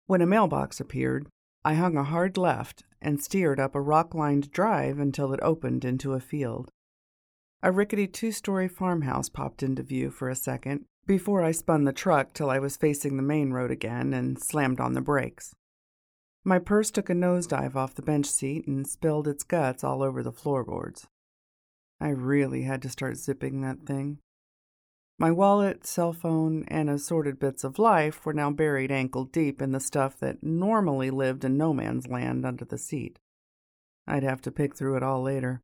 When 0.07 0.21
a 0.21 0.25
mailbox 0.25 0.79
appeared, 0.79 1.27
I 1.63 1.73
hung 1.73 1.97
a 1.97 2.03
hard 2.03 2.37
left 2.37 2.83
and 3.01 3.21
steered 3.21 3.59
up 3.59 3.75
a 3.75 3.81
rock 3.81 4.15
lined 4.15 4.51
drive 4.51 4.99
until 4.99 5.33
it 5.33 5.39
opened 5.43 5.83
into 5.83 6.13
a 6.13 6.19
field. 6.19 6.71
A 7.61 7.71
rickety 7.71 8.07
two 8.07 8.31
story 8.31 8.67
farmhouse 8.67 9.29
popped 9.29 9.63
into 9.63 9.83
view 9.83 10.09
for 10.09 10.29
a 10.29 10.35
second 10.35 10.85
before 11.05 11.43
I 11.43 11.51
spun 11.51 11.83
the 11.83 11.93
truck 11.93 12.33
till 12.33 12.49
I 12.49 12.59
was 12.59 12.77
facing 12.77 13.17
the 13.17 13.23
main 13.23 13.51
road 13.51 13.71
again 13.71 14.13
and 14.13 14.41
slammed 14.41 14.79
on 14.79 14.93
the 14.93 15.01
brakes. 15.01 15.53
My 16.43 16.59
purse 16.59 16.91
took 16.91 17.09
a 17.09 17.13
nosedive 17.13 17.75
off 17.75 17.95
the 17.95 18.01
bench 18.01 18.27
seat 18.27 18.67
and 18.67 18.87
spilled 18.87 19.27
its 19.27 19.43
guts 19.43 19.83
all 19.83 20.01
over 20.01 20.23
the 20.23 20.31
floorboards. 20.31 21.07
I 21.99 22.09
really 22.09 22.63
had 22.63 22.81
to 22.83 22.89
start 22.89 23.17
zipping 23.17 23.61
that 23.61 23.85
thing. 23.85 24.19
My 25.19 25.31
wallet, 25.31 25.85
cell 25.85 26.13
phone, 26.13 26.63
and 26.67 26.89
assorted 26.89 27.39
bits 27.39 27.63
of 27.63 27.79
life 27.79 28.23
were 28.23 28.33
now 28.33 28.51
buried 28.51 28.91
ankle 28.91 29.25
deep 29.25 29.61
in 29.61 29.71
the 29.71 29.79
stuff 29.79 30.19
that 30.19 30.43
normally 30.43 31.09
lived 31.09 31.43
in 31.43 31.57
no 31.57 31.73
man's 31.73 32.07
land 32.07 32.45
under 32.45 32.65
the 32.65 32.77
seat. 32.77 33.17
I'd 34.05 34.23
have 34.23 34.41
to 34.41 34.51
pick 34.51 34.75
through 34.75 34.95
it 34.97 35.03
all 35.03 35.23
later. 35.23 35.61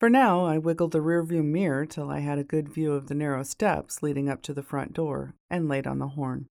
For 0.00 0.08
now, 0.08 0.44
I 0.44 0.58
wiggled 0.58 0.92
the 0.92 1.00
rearview 1.00 1.44
mirror 1.44 1.86
till 1.86 2.10
I 2.10 2.20
had 2.20 2.38
a 2.38 2.44
good 2.44 2.68
view 2.68 2.92
of 2.92 3.06
the 3.06 3.14
narrow 3.14 3.42
steps 3.42 4.02
leading 4.02 4.28
up 4.28 4.42
to 4.42 4.54
the 4.54 4.62
front 4.62 4.94
door 4.94 5.34
and 5.50 5.68
laid 5.68 5.86
on 5.86 5.98
the 5.98 6.08
horn. 6.08 6.46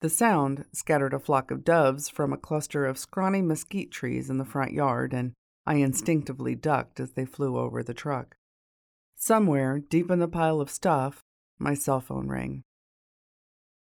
The 0.00 0.10
sound 0.10 0.64
scattered 0.72 1.14
a 1.14 1.18
flock 1.18 1.50
of 1.50 1.64
doves 1.64 2.08
from 2.08 2.32
a 2.32 2.36
cluster 2.36 2.84
of 2.84 2.98
scrawny 2.98 3.42
mesquite 3.42 3.90
trees 3.90 4.28
in 4.28 4.38
the 4.38 4.44
front 4.44 4.72
yard, 4.72 5.12
and 5.12 5.32
I 5.68 5.74
instinctively 5.74 6.54
ducked 6.54 6.98
as 6.98 7.10
they 7.10 7.26
flew 7.26 7.58
over 7.58 7.82
the 7.82 7.92
truck. 7.92 8.38
Somewhere, 9.16 9.78
deep 9.78 10.10
in 10.10 10.18
the 10.18 10.26
pile 10.26 10.62
of 10.62 10.70
stuff, 10.70 11.22
my 11.58 11.74
cell 11.74 12.00
phone 12.00 12.26
rang. 12.26 12.62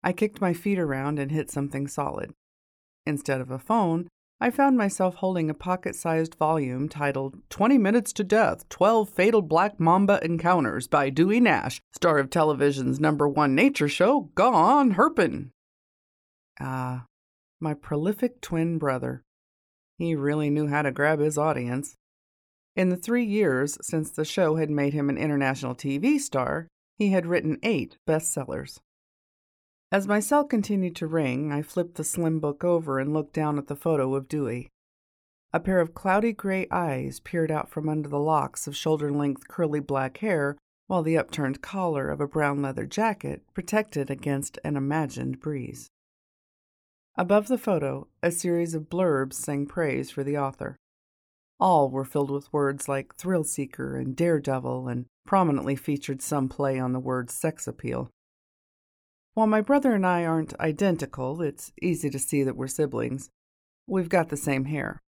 I 0.03 0.11
kicked 0.11 0.41
my 0.41 0.51
feet 0.51 0.79
around 0.79 1.19
and 1.19 1.29
hit 1.29 1.51
something 1.51 1.87
solid. 1.87 2.33
Instead 3.05 3.39
of 3.39 3.51
a 3.51 3.59
phone, 3.59 4.07
I 4.41 4.49
found 4.49 4.79
myself 4.79 5.17
holding 5.17 5.47
a 5.47 5.53
pocket 5.53 5.95
sized 5.95 6.33
volume 6.33 6.89
titled 6.89 7.37
20 7.51 7.77
Minutes 7.77 8.13
to 8.13 8.23
Death 8.23 8.67
12 8.69 9.07
Fatal 9.07 9.43
Black 9.43 9.79
Mamba 9.79 10.19
Encounters 10.25 10.87
by 10.87 11.11
Dewey 11.11 11.39
Nash, 11.39 11.79
star 11.93 12.17
of 12.17 12.31
television's 12.31 12.99
number 12.99 13.29
one 13.29 13.53
nature 13.53 13.87
show, 13.87 14.31
Gone 14.33 14.95
Herpin. 14.95 15.51
Ah, 16.59 17.05
my 17.59 17.75
prolific 17.75 18.41
twin 18.41 18.79
brother. 18.79 19.24
He 19.97 20.15
really 20.15 20.49
knew 20.49 20.67
how 20.67 20.81
to 20.81 20.91
grab 20.91 21.19
his 21.19 21.37
audience. 21.37 21.95
In 22.75 22.89
the 22.89 22.97
three 22.97 23.23
years 23.23 23.77
since 23.81 24.11
the 24.11 24.25
show 24.25 24.55
had 24.55 24.69
made 24.69 24.93
him 24.93 25.09
an 25.09 25.17
international 25.17 25.75
TV 25.75 26.19
star, 26.19 26.67
he 26.97 27.09
had 27.09 27.25
written 27.25 27.57
eight 27.63 27.97
bestsellers. 28.05 28.79
As 29.91 30.07
my 30.07 30.19
cell 30.19 30.43
continued 30.43 30.95
to 30.97 31.07
ring, 31.07 31.51
I 31.51 31.61
flipped 31.61 31.95
the 31.95 32.03
slim 32.03 32.39
book 32.39 32.63
over 32.63 32.99
and 32.99 33.13
looked 33.13 33.33
down 33.33 33.57
at 33.57 33.67
the 33.67 33.75
photo 33.75 34.15
of 34.15 34.27
Dewey. 34.27 34.69
A 35.53 35.59
pair 35.59 35.79
of 35.79 35.93
cloudy 35.93 36.33
gray 36.33 36.67
eyes 36.69 37.21
peered 37.21 37.49
out 37.49 37.69
from 37.69 37.87
under 37.87 38.09
the 38.09 38.19
locks 38.19 38.67
of 38.67 38.75
shoulder 38.75 39.09
length 39.09 39.47
curly 39.47 39.79
black 39.79 40.17
hair, 40.17 40.57
while 40.87 41.01
the 41.01 41.17
upturned 41.17 41.61
collar 41.61 42.09
of 42.09 42.19
a 42.19 42.27
brown 42.27 42.61
leather 42.61 42.85
jacket 42.85 43.41
protected 43.53 44.09
against 44.09 44.59
an 44.65 44.75
imagined 44.75 45.39
breeze. 45.39 45.89
Above 47.17 47.47
the 47.47 47.57
photo, 47.57 48.07
a 48.21 48.29
series 48.29 48.73
of 48.73 48.89
blurbs 48.89 49.33
sang 49.35 49.65
praise 49.65 50.11
for 50.11 50.21
the 50.21 50.37
author. 50.37 50.75
All 51.61 51.89
were 51.89 52.03
filled 52.03 52.29
with 52.29 52.51
words 52.51 52.89
like 52.89 53.15
thrill 53.15 53.45
seeker 53.45 53.95
and 53.95 54.17
daredevil 54.17 54.89
and 54.89 55.05
prominently 55.25 55.77
featured 55.77 56.21
some 56.21 56.49
play 56.49 56.77
on 56.77 56.91
the 56.91 56.99
word 56.99 57.31
sex 57.31 57.67
appeal. 57.67 58.09
While 59.33 59.47
my 59.47 59.61
brother 59.61 59.93
and 59.93 60.05
I 60.05 60.25
aren't 60.25 60.59
identical, 60.59 61.41
it's 61.41 61.71
easy 61.81 62.09
to 62.09 62.19
see 62.19 62.43
that 62.43 62.57
we're 62.57 62.67
siblings. 62.67 63.29
We've 63.87 64.09
got 64.09 64.27
the 64.27 64.37
same 64.37 64.65
hair, 64.65 65.01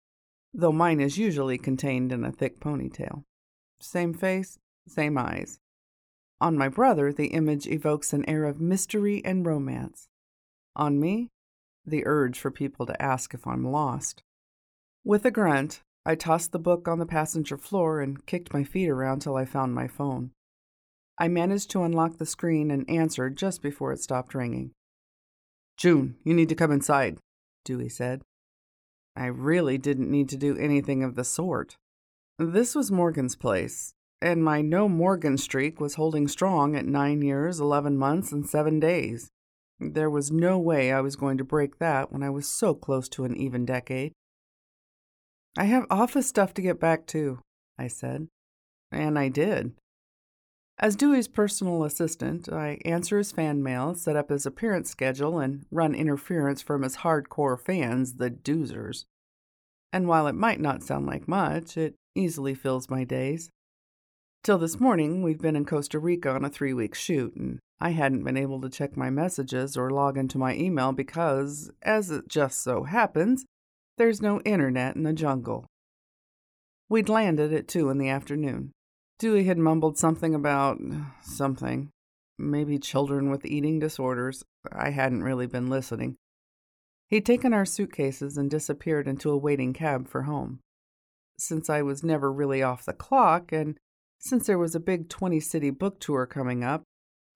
though 0.54 0.72
mine 0.72 1.00
is 1.00 1.18
usually 1.18 1.58
contained 1.58 2.12
in 2.12 2.24
a 2.24 2.30
thick 2.30 2.60
ponytail. 2.60 3.24
Same 3.80 4.14
face, 4.14 4.58
same 4.86 5.18
eyes. 5.18 5.58
On 6.40 6.56
my 6.56 6.68
brother, 6.68 7.12
the 7.12 7.28
image 7.28 7.66
evokes 7.66 8.12
an 8.12 8.28
air 8.28 8.44
of 8.44 8.60
mystery 8.60 9.24
and 9.24 9.44
romance. 9.44 10.08
On 10.76 11.00
me, 11.00 11.30
the 11.86 12.06
urge 12.06 12.38
for 12.38 12.50
people 12.50 12.86
to 12.86 13.02
ask 13.02 13.32
if 13.34 13.46
I'm 13.46 13.64
lost. 13.64 14.22
With 15.04 15.24
a 15.24 15.30
grunt, 15.30 15.82
I 16.04 16.14
tossed 16.14 16.52
the 16.52 16.58
book 16.58 16.88
on 16.88 16.98
the 16.98 17.06
passenger 17.06 17.56
floor 17.56 18.00
and 18.00 18.24
kicked 18.26 18.52
my 18.52 18.64
feet 18.64 18.88
around 18.88 19.20
till 19.20 19.36
I 19.36 19.44
found 19.44 19.74
my 19.74 19.88
phone. 19.88 20.30
I 21.18 21.28
managed 21.28 21.70
to 21.70 21.82
unlock 21.82 22.18
the 22.18 22.26
screen 22.26 22.70
and 22.70 22.88
answered 22.90 23.36
just 23.36 23.62
before 23.62 23.92
it 23.92 24.00
stopped 24.00 24.34
ringing. 24.34 24.72
June, 25.76 26.16
you 26.24 26.34
need 26.34 26.48
to 26.48 26.54
come 26.54 26.72
inside, 26.72 27.18
Dewey 27.64 27.88
said. 27.88 28.22
I 29.16 29.26
really 29.26 29.78
didn't 29.78 30.10
need 30.10 30.28
to 30.30 30.36
do 30.36 30.56
anything 30.56 31.02
of 31.02 31.14
the 31.14 31.24
sort. 31.24 31.76
This 32.38 32.74
was 32.74 32.92
Morgan's 32.92 33.34
place, 33.34 33.94
and 34.20 34.44
my 34.44 34.60
no 34.60 34.88
Morgan 34.88 35.38
streak 35.38 35.80
was 35.80 35.94
holding 35.94 36.28
strong 36.28 36.76
at 36.76 36.84
nine 36.84 37.22
years, 37.22 37.60
eleven 37.60 37.96
months, 37.96 38.30
and 38.30 38.46
seven 38.46 38.78
days. 38.78 39.30
There 39.78 40.10
was 40.10 40.30
no 40.30 40.58
way 40.58 40.90
I 40.90 41.00
was 41.00 41.16
going 41.16 41.38
to 41.38 41.44
break 41.44 41.78
that 41.78 42.12
when 42.12 42.22
I 42.22 42.30
was 42.30 42.48
so 42.48 42.74
close 42.74 43.08
to 43.10 43.24
an 43.24 43.36
even 43.36 43.66
decade. 43.66 44.12
I 45.58 45.64
have 45.64 45.86
office 45.90 46.28
stuff 46.28 46.54
to 46.54 46.62
get 46.62 46.80
back 46.80 47.06
to, 47.08 47.40
I 47.78 47.88
said. 47.88 48.28
And 48.90 49.18
I 49.18 49.28
did. 49.28 49.72
As 50.78 50.96
Dewey's 50.96 51.28
personal 51.28 51.84
assistant, 51.84 52.50
I 52.50 52.78
answer 52.84 53.16
his 53.16 53.32
fan 53.32 53.62
mail, 53.62 53.94
set 53.94 54.14
up 54.14 54.28
his 54.28 54.44
appearance 54.44 54.90
schedule, 54.90 55.38
and 55.38 55.64
run 55.70 55.94
interference 55.94 56.60
from 56.60 56.82
his 56.82 56.98
hardcore 56.98 57.58
fans, 57.58 58.14
the 58.14 58.30
Doozers. 58.30 59.06
And 59.92 60.06
while 60.06 60.26
it 60.26 60.34
might 60.34 60.60
not 60.60 60.82
sound 60.82 61.06
like 61.06 61.26
much, 61.26 61.78
it 61.78 61.94
easily 62.14 62.54
fills 62.54 62.90
my 62.90 63.04
days. 63.04 63.50
Till 64.46 64.58
this 64.58 64.78
morning, 64.78 65.24
we'd 65.24 65.42
been 65.42 65.56
in 65.56 65.64
Costa 65.64 65.98
Rica 65.98 66.30
on 66.30 66.44
a 66.44 66.48
three 66.48 66.72
week 66.72 66.94
shoot, 66.94 67.34
and 67.34 67.58
I 67.80 67.90
hadn't 67.90 68.22
been 68.22 68.36
able 68.36 68.60
to 68.60 68.70
check 68.70 68.96
my 68.96 69.10
messages 69.10 69.76
or 69.76 69.90
log 69.90 70.16
into 70.16 70.38
my 70.38 70.54
email 70.54 70.92
because, 70.92 71.68
as 71.82 72.12
it 72.12 72.28
just 72.28 72.62
so 72.62 72.84
happens, 72.84 73.44
there's 73.98 74.22
no 74.22 74.40
internet 74.42 74.94
in 74.94 75.02
the 75.02 75.12
jungle. 75.12 75.66
We'd 76.88 77.08
landed 77.08 77.52
at 77.52 77.66
two 77.66 77.90
in 77.90 77.98
the 77.98 78.08
afternoon. 78.08 78.70
Dewey 79.18 79.46
had 79.46 79.58
mumbled 79.58 79.98
something 79.98 80.32
about 80.32 80.80
something. 81.22 81.90
Maybe 82.38 82.78
children 82.78 83.30
with 83.30 83.44
eating 83.44 83.80
disorders. 83.80 84.44
I 84.70 84.90
hadn't 84.90 85.24
really 85.24 85.48
been 85.48 85.66
listening. 85.66 86.14
He'd 87.08 87.26
taken 87.26 87.52
our 87.52 87.64
suitcases 87.64 88.36
and 88.36 88.48
disappeared 88.48 89.08
into 89.08 89.28
a 89.28 89.36
waiting 89.36 89.72
cab 89.72 90.06
for 90.06 90.22
home. 90.22 90.60
Since 91.36 91.68
I 91.68 91.82
was 91.82 92.04
never 92.04 92.32
really 92.32 92.62
off 92.62 92.84
the 92.84 92.92
clock, 92.92 93.50
and 93.50 93.76
since 94.18 94.46
there 94.46 94.58
was 94.58 94.74
a 94.74 94.80
big 94.80 95.08
20 95.08 95.40
city 95.40 95.70
book 95.70 96.00
tour 96.00 96.26
coming 96.26 96.64
up, 96.64 96.82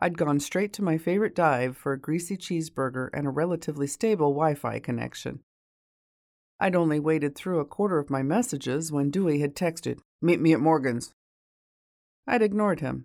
I'd 0.01 0.17
gone 0.17 0.41
straight 0.41 0.73
to 0.75 0.83
my 0.83 0.97
favorite 0.97 1.35
dive 1.35 1.77
for 1.77 1.93
a 1.93 2.01
greasy 2.01 2.37
cheeseburger 2.37 3.11
and 3.13 3.27
a 3.27 3.31
relatively 3.31 3.87
stable 3.87 4.31
Wi 4.33 4.55
Fi 4.55 4.79
connection. 4.79 5.41
I'd 6.59 6.75
only 6.75 6.99
waded 6.99 7.35
through 7.35 7.61
a 7.61 7.67
quarter 7.67 7.99
of 7.99 8.11
my 8.11 8.23
messages 8.23 8.91
when 8.91 9.11
Dewey 9.11 9.41
had 9.41 9.55
texted, 9.55 9.99
Meet 10.23 10.41
me 10.41 10.53
at 10.53 10.61
Morgan's. 10.61 11.13
I'd 12.27 12.43
ignored 12.43 12.81
him. 12.81 13.05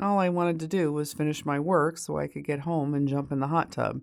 All 0.00 0.18
I 0.18 0.28
wanted 0.28 0.58
to 0.60 0.68
do 0.68 0.92
was 0.92 1.12
finish 1.12 1.44
my 1.44 1.60
work 1.60 1.98
so 1.98 2.18
I 2.18 2.26
could 2.26 2.44
get 2.44 2.60
home 2.60 2.94
and 2.94 3.08
jump 3.08 3.30
in 3.30 3.40
the 3.40 3.48
hot 3.48 3.70
tub. 3.70 4.00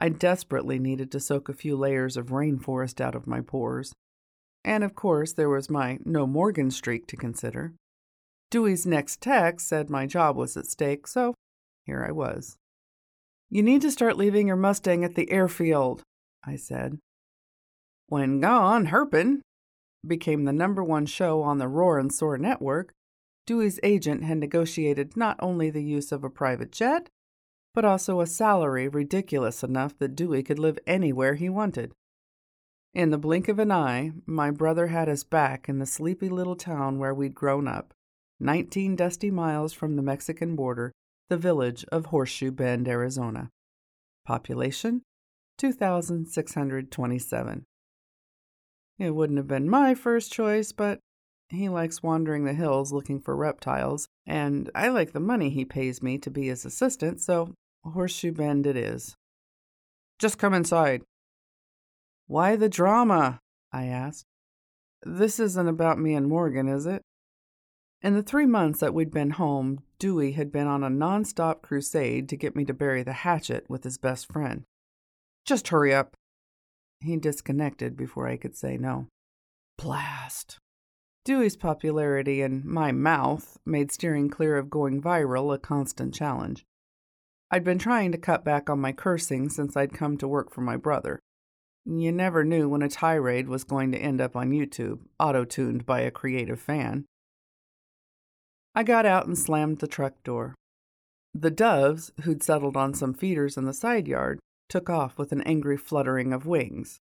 I 0.00 0.08
desperately 0.08 0.78
needed 0.78 1.10
to 1.12 1.20
soak 1.20 1.48
a 1.48 1.54
few 1.54 1.76
layers 1.76 2.16
of 2.16 2.26
rainforest 2.26 3.00
out 3.00 3.14
of 3.14 3.26
my 3.26 3.40
pores. 3.40 3.92
And 4.64 4.84
of 4.84 4.94
course, 4.94 5.32
there 5.32 5.48
was 5.48 5.70
my 5.70 5.98
no 6.04 6.26
Morgan 6.26 6.70
streak 6.70 7.06
to 7.08 7.16
consider. 7.16 7.74
Dewey's 8.52 8.84
next 8.84 9.22
text 9.22 9.66
said 9.66 9.88
my 9.88 10.04
job 10.04 10.36
was 10.36 10.58
at 10.58 10.66
stake, 10.66 11.06
so 11.06 11.34
here 11.86 12.04
I 12.06 12.12
was. 12.12 12.58
You 13.48 13.62
need 13.62 13.80
to 13.80 13.90
start 13.90 14.18
leaving 14.18 14.46
your 14.46 14.56
Mustang 14.56 15.02
at 15.04 15.14
the 15.14 15.30
airfield, 15.30 16.02
I 16.44 16.56
said. 16.56 16.98
When 18.08 18.40
Gone 18.42 18.88
Herpin 18.88 19.40
became 20.06 20.44
the 20.44 20.52
number 20.52 20.84
one 20.84 21.06
show 21.06 21.40
on 21.40 21.56
the 21.56 21.66
Roar 21.66 21.98
and 21.98 22.12
Soar 22.12 22.36
network, 22.36 22.92
Dewey's 23.46 23.80
agent 23.82 24.22
had 24.22 24.36
negotiated 24.36 25.16
not 25.16 25.38
only 25.40 25.70
the 25.70 25.82
use 25.82 26.12
of 26.12 26.22
a 26.22 26.28
private 26.28 26.72
jet, 26.72 27.08
but 27.72 27.86
also 27.86 28.20
a 28.20 28.26
salary 28.26 28.86
ridiculous 28.86 29.64
enough 29.64 29.96
that 29.96 30.14
Dewey 30.14 30.42
could 30.42 30.58
live 30.58 30.78
anywhere 30.86 31.36
he 31.36 31.48
wanted. 31.48 31.92
In 32.92 33.12
the 33.12 33.16
blink 33.16 33.48
of 33.48 33.58
an 33.58 33.72
eye, 33.72 34.12
my 34.26 34.50
brother 34.50 34.88
had 34.88 35.08
us 35.08 35.24
back 35.24 35.70
in 35.70 35.78
the 35.78 35.86
sleepy 35.86 36.28
little 36.28 36.56
town 36.56 36.98
where 36.98 37.14
we'd 37.14 37.34
grown 37.34 37.66
up, 37.66 37.94
19 38.42 38.96
dusty 38.96 39.30
miles 39.30 39.72
from 39.72 39.94
the 39.94 40.02
Mexican 40.02 40.56
border, 40.56 40.92
the 41.28 41.36
village 41.36 41.84
of 41.92 42.06
Horseshoe 42.06 42.50
Bend, 42.50 42.88
Arizona. 42.88 43.50
Population 44.26 45.02
2,627. 45.58 47.64
It 48.98 49.14
wouldn't 49.14 49.38
have 49.38 49.46
been 49.46 49.70
my 49.70 49.94
first 49.94 50.32
choice, 50.32 50.72
but 50.72 50.98
he 51.50 51.68
likes 51.68 52.02
wandering 52.02 52.44
the 52.44 52.52
hills 52.52 52.92
looking 52.92 53.20
for 53.20 53.36
reptiles, 53.36 54.08
and 54.26 54.68
I 54.74 54.88
like 54.88 55.12
the 55.12 55.20
money 55.20 55.50
he 55.50 55.64
pays 55.64 56.02
me 56.02 56.18
to 56.18 56.30
be 56.30 56.48
his 56.48 56.64
assistant, 56.64 57.20
so 57.20 57.54
Horseshoe 57.84 58.32
Bend 58.32 58.66
it 58.66 58.76
is. 58.76 59.14
Just 60.18 60.38
come 60.38 60.52
inside. 60.52 61.02
Why 62.26 62.56
the 62.56 62.68
drama? 62.68 63.38
I 63.72 63.86
asked. 63.86 64.24
This 65.04 65.38
isn't 65.38 65.68
about 65.68 66.00
me 66.00 66.14
and 66.14 66.28
Morgan, 66.28 66.66
is 66.66 66.86
it? 66.86 67.02
In 68.02 68.14
the 68.14 68.22
three 68.22 68.46
months 68.46 68.80
that 68.80 68.94
we'd 68.94 69.12
been 69.12 69.30
home, 69.30 69.84
Dewey 70.00 70.32
had 70.32 70.50
been 70.50 70.66
on 70.66 70.82
a 70.82 70.90
non-stop 70.90 71.62
crusade 71.62 72.28
to 72.28 72.36
get 72.36 72.56
me 72.56 72.64
to 72.64 72.74
bury 72.74 73.04
the 73.04 73.12
hatchet 73.12 73.64
with 73.68 73.84
his 73.84 73.96
best 73.96 74.30
friend. 74.30 74.64
Just 75.46 75.68
hurry 75.68 75.94
up. 75.94 76.16
He 77.00 77.16
disconnected 77.16 77.96
before 77.96 78.26
I 78.26 78.36
could 78.36 78.56
say 78.56 78.76
no. 78.76 79.06
Blast. 79.78 80.58
Dewey's 81.24 81.56
popularity 81.56 82.42
and 82.42 82.64
my 82.64 82.90
mouth 82.90 83.58
made 83.64 83.92
steering 83.92 84.28
clear 84.28 84.56
of 84.58 84.68
going 84.68 85.00
viral 85.00 85.54
a 85.54 85.58
constant 85.58 86.12
challenge. 86.12 86.64
I'd 87.52 87.62
been 87.62 87.78
trying 87.78 88.10
to 88.10 88.18
cut 88.18 88.44
back 88.44 88.68
on 88.68 88.80
my 88.80 88.90
cursing 88.90 89.48
since 89.48 89.76
I'd 89.76 89.92
come 89.92 90.16
to 90.18 90.26
work 90.26 90.52
for 90.52 90.62
my 90.62 90.76
brother. 90.76 91.20
You 91.84 92.10
never 92.10 92.42
knew 92.44 92.68
when 92.68 92.82
a 92.82 92.88
tirade 92.88 93.48
was 93.48 93.62
going 93.62 93.92
to 93.92 93.98
end 93.98 94.20
up 94.20 94.34
on 94.34 94.50
YouTube, 94.50 95.00
auto 95.20 95.44
tuned 95.44 95.86
by 95.86 96.00
a 96.00 96.10
creative 96.10 96.60
fan. 96.60 97.04
I 98.74 98.82
got 98.82 99.06
out 99.06 99.26
and 99.26 99.38
slammed 99.38 99.78
the 99.78 99.86
truck 99.86 100.22
door. 100.22 100.54
The 101.34 101.50
doves, 101.50 102.12
who'd 102.22 102.42
settled 102.42 102.76
on 102.76 102.94
some 102.94 103.14
feeders 103.14 103.56
in 103.56 103.64
the 103.64 103.72
side 103.72 104.08
yard, 104.08 104.38
took 104.68 104.88
off 104.88 105.18
with 105.18 105.32
an 105.32 105.42
angry 105.42 105.76
fluttering 105.76 106.32
of 106.32 106.46
wings, 106.46 107.00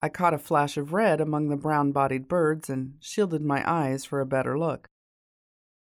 I 0.00 0.08
caught 0.08 0.34
a 0.34 0.38
flash 0.38 0.76
of 0.76 0.92
red 0.92 1.20
among 1.20 1.48
the 1.48 1.56
brown 1.56 1.90
bodied 1.90 2.28
birds 2.28 2.70
and 2.70 2.94
shielded 3.00 3.42
my 3.42 3.68
eyes 3.68 4.04
for 4.04 4.20
a 4.20 4.26
better 4.26 4.58
look. 4.58 4.88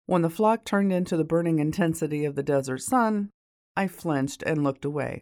When 0.06 0.22
the 0.22 0.30
flock 0.30 0.66
turned 0.66 0.94
into 0.94 1.18
the 1.18 1.24
burning 1.24 1.60
intensity 1.60 2.26
of 2.26 2.36
the 2.36 2.44
desert 2.44 2.80
sun, 2.80 3.32
I 3.76 3.88
flinched 3.88 4.44
and 4.44 4.64
looked 4.64 4.86
away. 4.86 5.22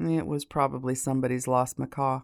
It 0.00 0.26
was 0.26 0.44
probably 0.44 0.94
somebody's 0.94 1.48
lost 1.48 1.78
macaw. 1.78 2.22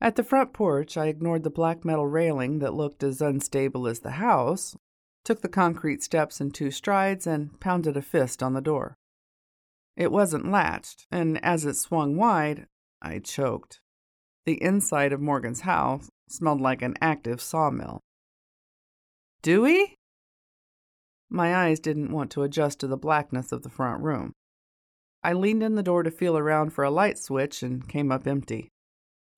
At 0.00 0.16
the 0.16 0.24
front 0.24 0.52
porch, 0.52 0.96
I 0.96 1.06
ignored 1.06 1.44
the 1.44 1.50
black 1.50 1.84
metal 1.84 2.08
railing 2.08 2.58
that 2.58 2.74
looked 2.74 3.02
as 3.02 3.22
unstable 3.22 3.86
as 3.86 4.00
the 4.00 4.12
house, 4.12 4.76
took 5.24 5.40
the 5.40 5.48
concrete 5.48 6.02
steps 6.02 6.40
in 6.40 6.50
two 6.50 6.70
strides, 6.70 7.26
and 7.26 7.58
pounded 7.60 7.96
a 7.96 8.02
fist 8.02 8.42
on 8.42 8.54
the 8.54 8.60
door. 8.60 8.96
It 9.96 10.10
wasn't 10.10 10.50
latched, 10.50 11.06
and 11.10 11.42
as 11.44 11.64
it 11.64 11.74
swung 11.74 12.16
wide, 12.16 12.66
I 13.00 13.18
choked. 13.18 13.80
The 14.44 14.62
inside 14.62 15.12
of 15.12 15.20
Morgan's 15.20 15.60
house 15.60 16.10
smelled 16.28 16.60
like 16.60 16.82
an 16.82 16.94
active 17.00 17.40
sawmill. 17.40 18.00
Dewey? 19.42 19.96
My 21.28 21.54
eyes 21.54 21.80
didn't 21.80 22.12
want 22.12 22.30
to 22.32 22.42
adjust 22.42 22.80
to 22.80 22.86
the 22.86 22.96
blackness 22.96 23.52
of 23.52 23.62
the 23.62 23.70
front 23.70 24.02
room. 24.02 24.32
I 25.22 25.32
leaned 25.34 25.62
in 25.62 25.76
the 25.76 25.82
door 25.82 26.02
to 26.02 26.10
feel 26.10 26.36
around 26.36 26.72
for 26.72 26.84
a 26.84 26.90
light 26.90 27.18
switch 27.18 27.62
and 27.62 27.88
came 27.88 28.10
up 28.10 28.26
empty. 28.26 28.68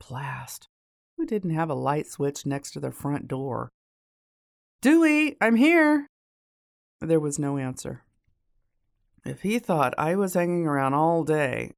Blast. 0.09 0.69
Who 1.17 1.27
didn't 1.27 1.51
have 1.51 1.71
a 1.71 1.75
light 1.75 2.07
switch 2.07 2.47
next 2.47 2.73
to 2.73 2.81
their 2.81 2.91
front 2.91 3.29
door? 3.29 3.71
Dewey, 4.85 5.35
I'm 5.41 5.57
here. 5.57 6.09
There 7.01 7.19
was 7.19 7.39
no 7.39 7.57
answer. 7.57 8.03
If 9.25 9.41
he 9.41 9.59
thought 9.59 9.95
I 9.97 10.15
was 10.15 10.35
hanging 10.35 10.67
around 10.67 10.93
all 10.93 11.25
day, 11.25 11.73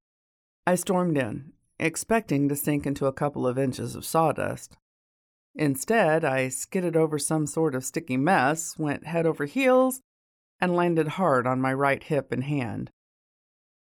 I 0.67 0.75
stormed 0.75 1.17
in, 1.17 1.53
expecting 1.79 2.49
to 2.49 2.57
sink 2.57 2.85
into 2.85 3.07
a 3.07 3.13
couple 3.13 3.47
of 3.47 3.61
inches 3.61 3.95
of 3.95 4.05
sawdust. 4.05 4.77
Instead, 5.55 6.25
I 6.25 6.49
skidded 6.49 6.97
over 6.97 7.17
some 7.17 7.47
sort 7.47 7.77
of 7.77 7.85
sticky 7.85 8.17
mess, 8.17 8.77
went 8.77 9.07
head 9.07 9.25
over 9.25 9.45
heels, 9.45 10.01
and 10.61 10.75
landed 10.75 11.07
hard 11.07 11.47
on 11.47 11.61
my 11.61 11.73
right 11.73 12.03
hip 12.03 12.33
and 12.33 12.43
hand. 12.43 12.91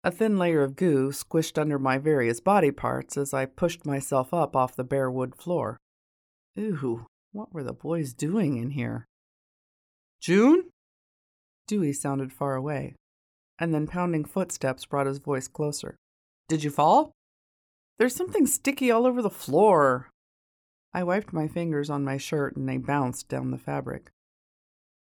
A 0.02 0.10
thin 0.10 0.38
layer 0.38 0.62
of 0.62 0.76
goo 0.76 1.12
squished 1.12 1.58
under 1.58 1.78
my 1.78 1.96
various 1.96 2.40
body 2.40 2.72
parts 2.72 3.16
as 3.16 3.32
I 3.32 3.46
pushed 3.46 3.86
myself 3.86 4.34
up 4.34 4.54
off 4.54 4.76
the 4.76 4.84
bare 4.84 5.10
wood 5.10 5.34
floor. 5.34 5.78
Ooh, 6.58 7.06
what 7.32 7.54
were 7.54 7.64
the 7.64 7.72
boys 7.72 8.12
doing 8.12 8.58
in 8.58 8.72
here? 8.72 9.06
June? 10.24 10.70
Dewey 11.66 11.92
sounded 11.92 12.32
far 12.32 12.54
away, 12.54 12.94
and 13.58 13.74
then 13.74 13.86
pounding 13.86 14.24
footsteps 14.24 14.86
brought 14.86 15.06
his 15.06 15.18
voice 15.18 15.48
closer. 15.48 15.96
Did 16.48 16.64
you 16.64 16.70
fall? 16.70 17.12
There's 17.98 18.16
something 18.16 18.46
sticky 18.46 18.90
all 18.90 19.06
over 19.06 19.20
the 19.20 19.28
floor. 19.28 20.08
I 20.94 21.02
wiped 21.02 21.34
my 21.34 21.46
fingers 21.46 21.90
on 21.90 22.04
my 22.04 22.16
shirt 22.16 22.56
and 22.56 22.66
they 22.66 22.78
bounced 22.78 23.28
down 23.28 23.50
the 23.50 23.58
fabric. 23.58 24.08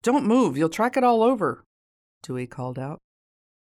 Don't 0.02 0.26
move, 0.26 0.56
you'll 0.56 0.70
track 0.70 0.96
it 0.96 1.04
all 1.04 1.24
over, 1.24 1.66
Dewey 2.24 2.48
called 2.48 2.80
out. 2.80 3.00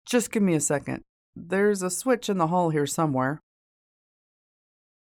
Just 0.06 0.34
give 0.34 0.44
me 0.44 0.54
a 0.54 0.60
second. 0.60 1.04
There's 1.34 1.82
a 1.82 1.90
switch 1.90 2.28
in 2.28 2.40
the 2.40 2.48
hall 2.48 2.72
here 2.72 2.86
somewhere. 2.86 3.40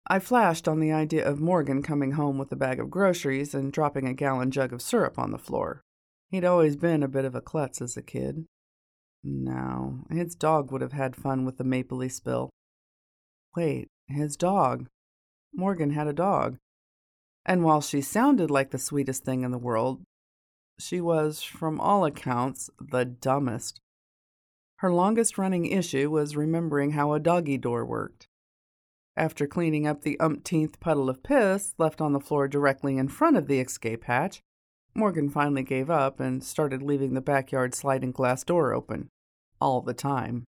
I 0.06 0.18
flashed 0.18 0.68
on 0.68 0.80
the 0.80 0.92
idea 0.92 1.26
of 1.26 1.40
Morgan 1.40 1.82
coming 1.82 2.12
home 2.12 2.36
with 2.36 2.52
a 2.52 2.56
bag 2.56 2.78
of 2.78 2.90
groceries 2.90 3.54
and 3.54 3.72
dropping 3.72 4.06
a 4.06 4.12
gallon 4.12 4.50
jug 4.50 4.74
of 4.74 4.82
syrup 4.82 5.18
on 5.18 5.30
the 5.30 5.38
floor. 5.38 5.80
He'd 6.30 6.44
always 6.44 6.76
been 6.76 7.02
a 7.02 7.08
bit 7.08 7.24
of 7.24 7.34
a 7.34 7.40
klutz 7.40 7.80
as 7.80 7.96
a 7.96 8.02
kid. 8.02 8.46
No, 9.22 10.04
his 10.10 10.34
dog 10.34 10.70
would 10.70 10.80
have 10.80 10.92
had 10.92 11.16
fun 11.16 11.44
with 11.44 11.58
the 11.58 11.64
mapley 11.64 12.08
spill. 12.08 12.50
Wait, 13.56 13.88
his 14.06 14.36
dog. 14.36 14.86
Morgan 15.54 15.90
had 15.90 16.06
a 16.06 16.12
dog. 16.12 16.58
And 17.44 17.64
while 17.64 17.80
she 17.80 18.00
sounded 18.00 18.50
like 18.50 18.70
the 18.70 18.78
sweetest 18.78 19.24
thing 19.24 19.42
in 19.42 19.52
the 19.52 19.58
world, 19.58 20.02
she 20.78 21.00
was, 21.00 21.42
from 21.42 21.80
all 21.80 22.04
accounts, 22.04 22.68
the 22.78 23.04
dumbest. 23.04 23.80
Her 24.80 24.92
longest 24.92 25.38
running 25.38 25.66
issue 25.66 26.10
was 26.10 26.36
remembering 26.36 26.90
how 26.90 27.12
a 27.12 27.20
doggy 27.20 27.56
door 27.56 27.84
worked. 27.84 28.28
After 29.16 29.46
cleaning 29.46 29.86
up 29.86 30.02
the 30.02 30.20
umpteenth 30.20 30.78
puddle 30.80 31.08
of 31.08 31.22
piss 31.22 31.74
left 31.78 32.02
on 32.02 32.12
the 32.12 32.20
floor 32.20 32.46
directly 32.46 32.98
in 32.98 33.08
front 33.08 33.36
of 33.38 33.46
the 33.46 33.60
escape 33.60 34.04
hatch, 34.04 34.42
Morgan 34.96 35.28
finally 35.28 35.62
gave 35.62 35.90
up 35.90 36.20
and 36.20 36.42
started 36.42 36.82
leaving 36.82 37.12
the 37.12 37.20
backyard 37.20 37.74
sliding 37.74 38.12
glass 38.12 38.42
door 38.42 38.72
open. 38.72 39.10
All 39.60 39.82
the 39.82 39.94
time. 39.94 40.44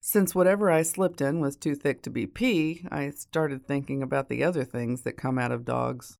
Since 0.00 0.34
whatever 0.34 0.70
I 0.70 0.82
slipped 0.82 1.20
in 1.20 1.40
was 1.40 1.56
too 1.56 1.74
thick 1.74 2.02
to 2.02 2.10
be 2.10 2.26
pee, 2.26 2.84
I 2.90 3.10
started 3.10 3.66
thinking 3.66 4.02
about 4.02 4.28
the 4.28 4.42
other 4.42 4.64
things 4.64 5.02
that 5.02 5.16
come 5.16 5.38
out 5.38 5.52
of 5.52 5.64
dogs. 5.64 6.16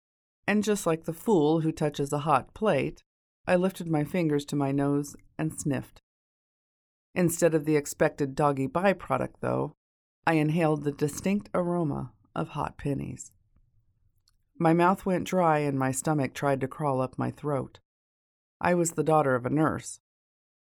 And 0.46 0.62
just 0.62 0.86
like 0.86 1.04
the 1.04 1.12
fool 1.12 1.60
who 1.60 1.72
touches 1.72 2.12
a 2.12 2.18
hot 2.18 2.54
plate, 2.54 3.02
I 3.46 3.56
lifted 3.56 3.88
my 3.88 4.04
fingers 4.04 4.44
to 4.46 4.56
my 4.56 4.72
nose 4.72 5.16
and 5.38 5.58
sniffed. 5.58 6.00
Instead 7.14 7.54
of 7.54 7.64
the 7.64 7.76
expected 7.76 8.34
doggy 8.34 8.68
byproduct, 8.68 9.34
though, 9.40 9.72
I 10.26 10.34
inhaled 10.34 10.84
the 10.84 10.92
distinct 10.92 11.48
aroma 11.52 12.12
of 12.34 12.50
hot 12.50 12.78
pennies. 12.78 13.32
My 14.58 14.72
mouth 14.72 15.06
went 15.06 15.26
dry 15.26 15.58
and 15.58 15.78
my 15.78 15.92
stomach 15.92 16.34
tried 16.34 16.60
to 16.60 16.68
crawl 16.68 17.00
up 17.00 17.16
my 17.16 17.30
throat. 17.30 17.78
I 18.60 18.74
was 18.74 18.92
the 18.92 19.04
daughter 19.04 19.36
of 19.36 19.46
a 19.46 19.50
nurse. 19.50 20.00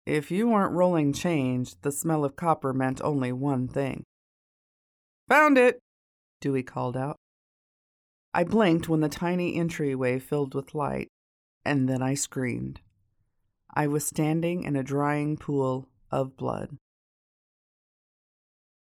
If 0.05 0.29
you 0.29 0.47
weren't 0.47 0.73
rolling 0.73 1.11
change, 1.11 1.79
the 1.81 1.91
smell 1.91 2.23
of 2.23 2.35
copper 2.35 2.71
meant 2.71 3.01
only 3.01 3.31
one 3.31 3.67
thing. 3.67 4.03
Found 5.27 5.57
it! 5.57 5.79
Dewey 6.39 6.63
called 6.63 6.95
out. 6.95 7.17
I 8.33 8.43
blinked 8.43 8.87
when 8.87 8.99
the 9.01 9.09
tiny 9.09 9.55
entryway 9.55 10.19
filled 10.19 10.53
with 10.53 10.75
light, 10.75 11.07
and 11.65 11.89
then 11.89 12.01
I 12.01 12.13
screamed. 12.13 12.81
I 13.73 13.87
was 13.87 14.05
standing 14.05 14.63
in 14.63 14.75
a 14.75 14.83
drying 14.83 15.35
pool 15.35 15.89
of 16.11 16.37
blood. 16.37 16.77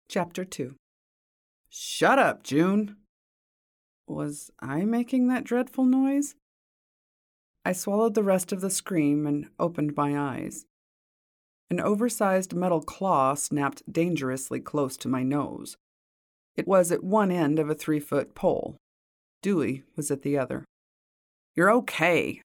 Chapter 0.08 0.44
2 0.44 0.76
Shut 1.70 2.18
up, 2.18 2.42
June! 2.42 2.96
Was 4.08 4.50
I 4.58 4.86
making 4.86 5.28
that 5.28 5.44
dreadful 5.44 5.84
noise? 5.84 6.34
I 7.64 7.72
swallowed 7.72 8.14
the 8.14 8.22
rest 8.22 8.52
of 8.52 8.62
the 8.62 8.70
scream 8.70 9.26
and 9.26 9.48
opened 9.58 9.94
my 9.96 10.18
eyes. 10.18 10.64
An 11.70 11.78
oversized 11.78 12.54
metal 12.54 12.80
claw 12.80 13.34
snapped 13.34 13.82
dangerously 13.92 14.60
close 14.60 14.96
to 14.98 15.08
my 15.08 15.22
nose. 15.22 15.76
It 16.56 16.66
was 16.66 16.90
at 16.90 17.04
one 17.04 17.30
end 17.30 17.58
of 17.58 17.68
a 17.68 17.74
three 17.74 18.00
foot 18.00 18.34
pole. 18.34 18.76
Dewey 19.42 19.84
was 19.94 20.10
at 20.10 20.22
the 20.22 20.38
other. 20.38 20.64
You're 21.54 21.70
okay. 21.72 22.40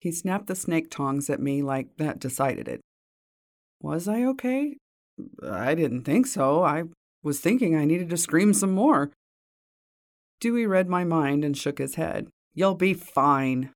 He 0.00 0.10
snapped 0.10 0.46
the 0.46 0.54
snake 0.54 0.90
tongs 0.90 1.28
at 1.28 1.40
me 1.40 1.62
like 1.62 1.88
that 1.98 2.18
decided 2.18 2.68
it. 2.68 2.80
Was 3.82 4.08
I 4.08 4.24
okay? 4.24 4.78
I 5.46 5.74
didn't 5.74 6.04
think 6.04 6.26
so. 6.26 6.64
I 6.64 6.84
was 7.22 7.40
thinking 7.40 7.76
I 7.76 7.84
needed 7.84 8.08
to 8.10 8.16
scream 8.16 8.54
some 8.54 8.72
more. 8.72 9.10
Dewey 10.40 10.66
read 10.66 10.88
my 10.88 11.04
mind 11.04 11.44
and 11.44 11.56
shook 11.56 11.78
his 11.78 11.94
head. 11.94 12.28
You'll 12.54 12.74
be 12.74 12.94
fine. 12.94 13.70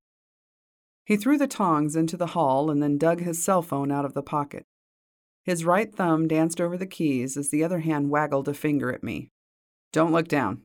He 1.05 1.17
threw 1.17 1.37
the 1.37 1.47
tongs 1.47 1.95
into 1.95 2.17
the 2.17 2.27
hall 2.27 2.69
and 2.69 2.81
then 2.81 2.97
dug 2.97 3.21
his 3.21 3.43
cell 3.43 3.61
phone 3.61 3.91
out 3.91 4.05
of 4.05 4.13
the 4.13 4.23
pocket. 4.23 4.63
His 5.43 5.65
right 5.65 5.93
thumb 5.93 6.27
danced 6.27 6.61
over 6.61 6.77
the 6.77 6.85
keys 6.85 7.35
as 7.35 7.49
the 7.49 7.63
other 7.63 7.79
hand 7.79 8.09
waggled 8.09 8.47
a 8.47 8.53
finger 8.53 8.93
at 8.93 9.03
me. 9.03 9.29
Don't 9.91 10.11
look 10.11 10.27
down. 10.27 10.61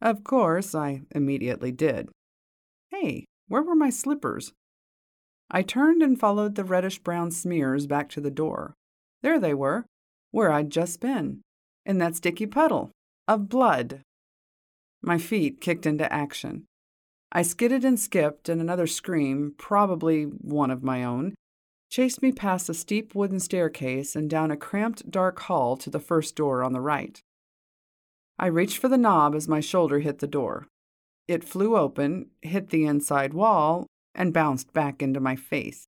Of 0.00 0.22
course, 0.22 0.74
I 0.74 1.02
immediately 1.12 1.72
did. 1.72 2.08
Hey, 2.90 3.24
where 3.48 3.62
were 3.62 3.74
my 3.74 3.90
slippers? 3.90 4.52
I 5.50 5.62
turned 5.62 6.02
and 6.02 6.18
followed 6.18 6.54
the 6.54 6.64
reddish 6.64 6.98
brown 6.98 7.30
smears 7.30 7.86
back 7.86 8.08
to 8.10 8.20
the 8.20 8.30
door. 8.30 8.74
There 9.22 9.40
they 9.40 9.54
were, 9.54 9.86
where 10.30 10.52
I'd 10.52 10.70
just 10.70 11.00
been, 11.00 11.40
in 11.86 11.98
that 11.98 12.16
sticky 12.16 12.46
puddle 12.46 12.90
of 13.26 13.48
blood. 13.48 14.02
My 15.04 15.18
feet 15.18 15.60
kicked 15.60 15.84
into 15.84 16.10
action. 16.10 16.64
I 17.30 17.42
skidded 17.42 17.84
and 17.84 18.00
skipped, 18.00 18.48
and 18.48 18.58
another 18.58 18.86
scream, 18.86 19.52
probably 19.58 20.22
one 20.24 20.70
of 20.70 20.82
my 20.82 21.04
own, 21.04 21.34
chased 21.90 22.22
me 22.22 22.32
past 22.32 22.70
a 22.70 22.74
steep 22.74 23.14
wooden 23.14 23.38
staircase 23.38 24.16
and 24.16 24.30
down 24.30 24.50
a 24.50 24.56
cramped 24.56 25.10
dark 25.10 25.40
hall 25.40 25.76
to 25.76 25.90
the 25.90 26.00
first 26.00 26.36
door 26.36 26.62
on 26.62 26.72
the 26.72 26.80
right. 26.80 27.20
I 28.38 28.46
reached 28.46 28.78
for 28.78 28.88
the 28.88 28.96
knob 28.96 29.34
as 29.34 29.46
my 29.46 29.60
shoulder 29.60 29.98
hit 29.98 30.20
the 30.20 30.26
door. 30.26 30.68
It 31.28 31.44
flew 31.44 31.76
open, 31.76 32.30
hit 32.40 32.70
the 32.70 32.86
inside 32.86 33.34
wall, 33.34 33.86
and 34.14 34.32
bounced 34.32 34.72
back 34.72 35.02
into 35.02 35.20
my 35.20 35.36
face. 35.36 35.86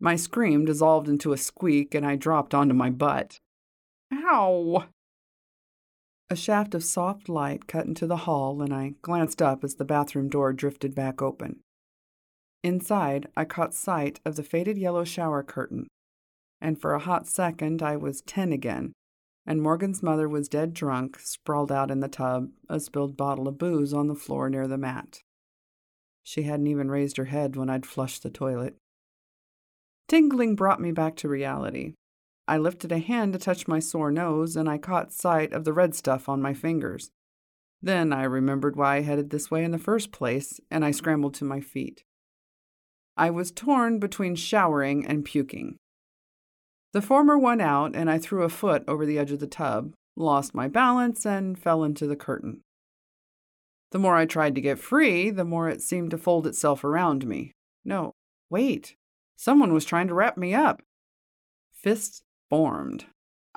My 0.00 0.16
scream 0.16 0.64
dissolved 0.64 1.10
into 1.10 1.34
a 1.34 1.36
squeak 1.36 1.94
and 1.94 2.06
I 2.06 2.16
dropped 2.16 2.54
onto 2.54 2.74
my 2.74 2.88
butt. 2.88 3.38
Ow! 4.12 4.86
A 6.30 6.36
shaft 6.36 6.74
of 6.74 6.82
soft 6.82 7.28
light 7.28 7.66
cut 7.66 7.86
into 7.86 8.06
the 8.06 8.18
hall, 8.18 8.62
and 8.62 8.72
I 8.72 8.94
glanced 9.02 9.42
up 9.42 9.62
as 9.62 9.74
the 9.74 9.84
bathroom 9.84 10.28
door 10.28 10.52
drifted 10.52 10.94
back 10.94 11.20
open. 11.20 11.60
Inside, 12.62 13.28
I 13.36 13.44
caught 13.44 13.74
sight 13.74 14.20
of 14.24 14.36
the 14.36 14.42
faded 14.42 14.78
yellow 14.78 15.04
shower 15.04 15.42
curtain, 15.42 15.86
and 16.60 16.80
for 16.80 16.94
a 16.94 16.98
hot 16.98 17.26
second 17.26 17.82
I 17.82 17.96
was 17.96 18.22
ten 18.22 18.52
again, 18.52 18.94
and 19.46 19.60
Morgan's 19.60 20.02
mother 20.02 20.26
was 20.28 20.48
dead 20.48 20.72
drunk, 20.72 21.20
sprawled 21.20 21.70
out 21.70 21.90
in 21.90 22.00
the 22.00 22.08
tub, 22.08 22.48
a 22.70 22.80
spilled 22.80 23.16
bottle 23.18 23.46
of 23.46 23.58
booze 23.58 23.92
on 23.92 24.06
the 24.06 24.14
floor 24.14 24.48
near 24.48 24.66
the 24.66 24.78
mat. 24.78 25.20
She 26.22 26.44
hadn't 26.44 26.68
even 26.68 26.90
raised 26.90 27.18
her 27.18 27.26
head 27.26 27.54
when 27.54 27.68
I'd 27.68 27.84
flushed 27.84 28.22
the 28.22 28.30
toilet. 28.30 28.76
Tingling 30.08 30.54
brought 30.56 30.80
me 30.80 30.90
back 30.90 31.16
to 31.16 31.28
reality. 31.28 31.92
I 32.46 32.58
lifted 32.58 32.92
a 32.92 32.98
hand 32.98 33.32
to 33.32 33.38
touch 33.38 33.66
my 33.66 33.78
sore 33.78 34.10
nose, 34.10 34.56
and 34.56 34.68
I 34.68 34.78
caught 34.78 35.12
sight 35.12 35.52
of 35.52 35.64
the 35.64 35.72
red 35.72 35.94
stuff 35.94 36.28
on 36.28 36.42
my 36.42 36.52
fingers. 36.52 37.10
Then 37.80 38.12
I 38.12 38.24
remembered 38.24 38.76
why 38.76 38.96
I 38.96 39.00
headed 39.02 39.30
this 39.30 39.50
way 39.50 39.64
in 39.64 39.70
the 39.70 39.78
first 39.78 40.12
place, 40.12 40.60
and 40.70 40.84
I 40.84 40.90
scrambled 40.90 41.34
to 41.34 41.44
my 41.44 41.60
feet. 41.60 42.04
I 43.16 43.30
was 43.30 43.50
torn 43.50 43.98
between 43.98 44.34
showering 44.34 45.06
and 45.06 45.24
puking. 45.24 45.76
The 46.92 47.02
former 47.02 47.38
won 47.38 47.60
out, 47.60 47.94
and 47.94 48.10
I 48.10 48.18
threw 48.18 48.42
a 48.42 48.48
foot 48.48 48.84
over 48.88 49.06
the 49.06 49.18
edge 49.18 49.32
of 49.32 49.40
the 49.40 49.46
tub, 49.46 49.94
lost 50.16 50.54
my 50.54 50.68
balance, 50.68 51.24
and 51.24 51.58
fell 51.58 51.84
into 51.84 52.06
the 52.06 52.16
curtain. 52.16 52.62
The 53.90 53.98
more 53.98 54.16
I 54.16 54.26
tried 54.26 54.54
to 54.56 54.60
get 54.60 54.78
free, 54.78 55.30
the 55.30 55.44
more 55.44 55.68
it 55.68 55.80
seemed 55.80 56.10
to 56.10 56.18
fold 56.18 56.46
itself 56.46 56.84
around 56.84 57.26
me. 57.26 57.52
No, 57.84 58.12
wait. 58.50 58.96
Someone 59.36 59.72
was 59.72 59.84
trying 59.84 60.08
to 60.08 60.14
wrap 60.14 60.36
me 60.36 60.52
up. 60.52 60.82
Fists 61.72 62.22
formed. 62.54 63.06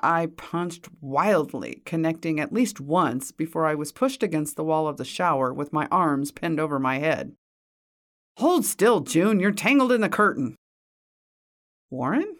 I 0.00 0.26
punched 0.26 0.88
wildly, 1.00 1.82
connecting 1.84 2.40
at 2.40 2.52
least 2.52 2.80
once 2.80 3.30
before 3.30 3.64
I 3.64 3.76
was 3.76 3.92
pushed 3.92 4.24
against 4.24 4.56
the 4.56 4.64
wall 4.64 4.88
of 4.88 4.96
the 4.96 5.04
shower 5.04 5.54
with 5.54 5.72
my 5.72 5.86
arms 5.92 6.32
pinned 6.32 6.58
over 6.58 6.80
my 6.80 6.98
head. 6.98 7.36
Hold 8.38 8.64
still, 8.64 8.98
June, 8.98 9.38
you're 9.38 9.52
tangled 9.52 9.92
in 9.92 10.00
the 10.00 10.08
curtain. 10.08 10.56
Warren? 11.90 12.38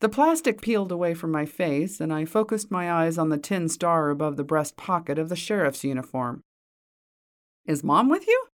The 0.00 0.08
plastic 0.08 0.62
peeled 0.62 0.90
away 0.90 1.12
from 1.12 1.32
my 1.32 1.44
face, 1.44 2.00
and 2.00 2.14
I 2.14 2.24
focused 2.24 2.70
my 2.70 2.90
eyes 2.90 3.18
on 3.18 3.28
the 3.28 3.36
tin 3.36 3.68
star 3.68 4.08
above 4.08 4.38
the 4.38 4.42
breast 4.42 4.78
pocket 4.78 5.18
of 5.18 5.28
the 5.28 5.36
sheriff's 5.36 5.84
uniform. 5.84 6.40
Is 7.66 7.84
Mom 7.84 8.08
with 8.08 8.26
you? 8.26 8.46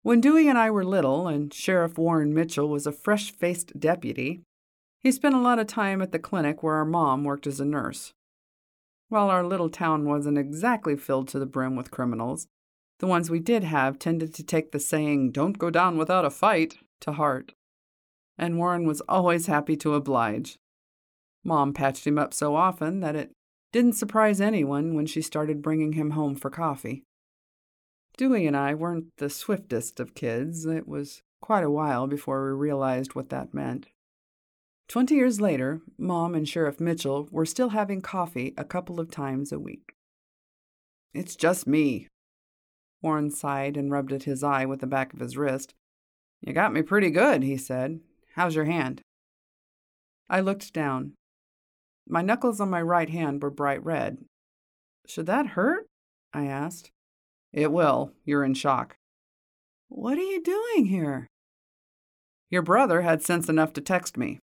When 0.00 0.22
Dewey 0.22 0.48
and 0.48 0.56
I 0.56 0.70
were 0.70 0.82
little, 0.82 1.28
and 1.28 1.52
Sheriff 1.52 1.98
Warren 1.98 2.32
Mitchell 2.32 2.70
was 2.70 2.86
a 2.86 2.92
fresh 2.92 3.32
faced 3.32 3.78
deputy, 3.78 4.44
he 5.00 5.10
spent 5.10 5.34
a 5.34 5.40
lot 5.40 5.58
of 5.58 5.66
time 5.66 6.00
at 6.02 6.12
the 6.12 6.18
clinic 6.18 6.62
where 6.62 6.74
our 6.74 6.84
mom 6.84 7.24
worked 7.24 7.46
as 7.46 7.60
a 7.60 7.64
nurse. 7.64 8.12
While 9.08 9.28
our 9.28 9.44
little 9.44 9.70
town 9.70 10.06
wasn't 10.06 10.38
exactly 10.38 10.96
filled 10.96 11.28
to 11.28 11.38
the 11.38 11.46
brim 11.46 11.74
with 11.74 11.90
criminals, 11.90 12.46
the 12.98 13.06
ones 13.06 13.30
we 13.30 13.40
did 13.40 13.64
have 13.64 13.98
tended 13.98 14.34
to 14.34 14.44
take 14.44 14.72
the 14.72 14.78
saying, 14.78 15.32
don't 15.32 15.58
go 15.58 15.70
down 15.70 15.96
without 15.96 16.24
a 16.24 16.30
fight, 16.30 16.78
to 17.00 17.12
heart 17.12 17.54
and 18.40 18.56
Warren 18.56 18.86
was 18.86 19.02
always 19.02 19.46
happy 19.46 19.76
to 19.76 19.94
oblige. 19.94 20.58
Mom 21.44 21.74
patched 21.74 22.06
him 22.06 22.18
up 22.18 22.32
so 22.32 22.56
often 22.56 23.00
that 23.00 23.14
it 23.14 23.32
didn't 23.70 23.92
surprise 23.92 24.40
anyone 24.40 24.94
when 24.94 25.04
she 25.04 25.20
started 25.20 25.60
bringing 25.60 25.92
him 25.92 26.12
home 26.12 26.34
for 26.34 26.48
coffee. 26.48 27.02
Dewey 28.16 28.46
and 28.46 28.56
I 28.56 28.74
weren't 28.74 29.08
the 29.18 29.28
swiftest 29.28 30.00
of 30.00 30.14
kids. 30.14 30.64
It 30.64 30.88
was 30.88 31.20
quite 31.42 31.64
a 31.64 31.70
while 31.70 32.06
before 32.06 32.42
we 32.46 32.58
realized 32.58 33.14
what 33.14 33.28
that 33.28 33.52
meant. 33.52 33.88
Twenty 34.90 35.14
years 35.14 35.40
later, 35.40 35.82
Mom 35.98 36.34
and 36.34 36.48
Sheriff 36.48 36.80
Mitchell 36.80 37.28
were 37.30 37.46
still 37.46 37.68
having 37.68 38.00
coffee 38.00 38.54
a 38.58 38.64
couple 38.64 38.98
of 38.98 39.08
times 39.08 39.52
a 39.52 39.60
week. 39.60 39.92
It's 41.14 41.36
just 41.36 41.64
me. 41.64 42.08
Warren 43.00 43.30
sighed 43.30 43.76
and 43.76 43.92
rubbed 43.92 44.12
at 44.12 44.24
his 44.24 44.42
eye 44.42 44.64
with 44.64 44.80
the 44.80 44.88
back 44.88 45.12
of 45.12 45.20
his 45.20 45.36
wrist. 45.36 45.74
You 46.40 46.52
got 46.52 46.72
me 46.72 46.82
pretty 46.82 47.10
good, 47.10 47.44
he 47.44 47.56
said. 47.56 48.00
How's 48.34 48.56
your 48.56 48.64
hand? 48.64 49.00
I 50.28 50.40
looked 50.40 50.72
down. 50.72 51.12
My 52.08 52.20
knuckles 52.20 52.60
on 52.60 52.68
my 52.68 52.82
right 52.82 53.10
hand 53.10 53.44
were 53.44 53.50
bright 53.50 53.84
red. 53.84 54.18
Should 55.06 55.26
that 55.26 55.54
hurt? 55.54 55.86
I 56.34 56.46
asked. 56.46 56.90
It 57.52 57.70
will. 57.70 58.10
You're 58.24 58.42
in 58.42 58.54
shock. 58.54 58.96
What 59.88 60.18
are 60.18 60.20
you 60.20 60.42
doing 60.42 60.86
here? 60.86 61.28
Your 62.50 62.62
brother 62.62 63.02
had 63.02 63.22
sense 63.22 63.48
enough 63.48 63.72
to 63.74 63.80
text 63.80 64.16
me. 64.16 64.40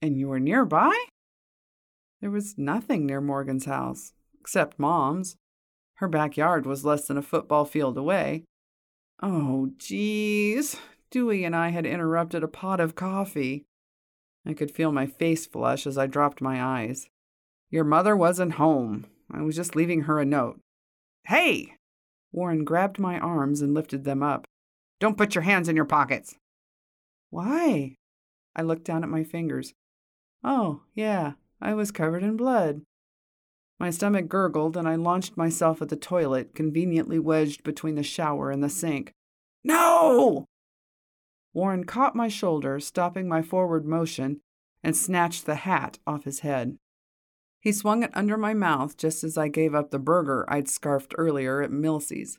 And 0.00 0.16
you 0.16 0.28
were 0.28 0.40
nearby? 0.40 0.96
There 2.20 2.30
was 2.30 2.56
nothing 2.56 3.06
near 3.06 3.20
Morgan's 3.20 3.64
house, 3.64 4.12
except 4.40 4.78
Mom's. 4.78 5.36
Her 5.96 6.08
backyard 6.08 6.66
was 6.66 6.84
less 6.84 7.06
than 7.06 7.18
a 7.18 7.22
football 7.22 7.64
field 7.64 7.96
away. 7.96 8.44
Oh, 9.22 9.70
geez. 9.78 10.76
Dewey 11.10 11.44
and 11.44 11.56
I 11.56 11.70
had 11.70 11.86
interrupted 11.86 12.42
a 12.42 12.48
pot 12.48 12.80
of 12.80 12.94
coffee. 12.94 13.64
I 14.46 14.52
could 14.52 14.70
feel 14.70 14.92
my 14.92 15.06
face 15.06 15.46
flush 15.46 15.86
as 15.86 15.98
I 15.98 16.06
dropped 16.06 16.40
my 16.40 16.62
eyes. 16.62 17.08
Your 17.70 17.84
mother 17.84 18.16
wasn't 18.16 18.52
home. 18.52 19.06
I 19.30 19.42
was 19.42 19.56
just 19.56 19.74
leaving 19.74 20.02
her 20.02 20.20
a 20.20 20.24
note. 20.24 20.60
Hey! 21.26 21.74
Warren 22.32 22.64
grabbed 22.64 22.98
my 22.98 23.18
arms 23.18 23.60
and 23.60 23.74
lifted 23.74 24.04
them 24.04 24.22
up. 24.22 24.46
Don't 25.00 25.16
put 25.18 25.34
your 25.34 25.42
hands 25.42 25.68
in 25.68 25.76
your 25.76 25.84
pockets. 25.84 26.36
Why? 27.30 27.96
I 28.54 28.62
looked 28.62 28.84
down 28.84 29.02
at 29.02 29.10
my 29.10 29.24
fingers. 29.24 29.72
Oh, 30.44 30.82
yeah, 30.94 31.32
I 31.60 31.74
was 31.74 31.90
covered 31.90 32.22
in 32.22 32.36
blood. 32.36 32.82
My 33.80 33.90
stomach 33.90 34.28
gurgled, 34.28 34.76
and 34.76 34.88
I 34.88 34.96
launched 34.96 35.36
myself 35.36 35.80
at 35.80 35.88
the 35.88 35.96
toilet, 35.96 36.54
conveniently 36.54 37.18
wedged 37.18 37.62
between 37.62 37.94
the 37.94 38.02
shower 38.02 38.50
and 38.50 38.62
the 38.62 38.68
sink. 38.68 39.12
No! 39.62 40.46
Warren 41.52 41.84
caught 41.84 42.16
my 42.16 42.28
shoulder, 42.28 42.80
stopping 42.80 43.28
my 43.28 43.42
forward 43.42 43.84
motion, 43.84 44.40
and 44.82 44.96
snatched 44.96 45.46
the 45.46 45.56
hat 45.56 45.98
off 46.06 46.24
his 46.24 46.40
head. 46.40 46.76
He 47.60 47.72
swung 47.72 48.02
it 48.02 48.10
under 48.14 48.36
my 48.36 48.54
mouth 48.54 48.96
just 48.96 49.24
as 49.24 49.36
I 49.36 49.48
gave 49.48 49.74
up 49.74 49.90
the 49.90 49.98
burger 49.98 50.44
I'd 50.48 50.68
scarfed 50.68 51.14
earlier 51.18 51.62
at 51.62 51.70
Milsey's. 51.70 52.38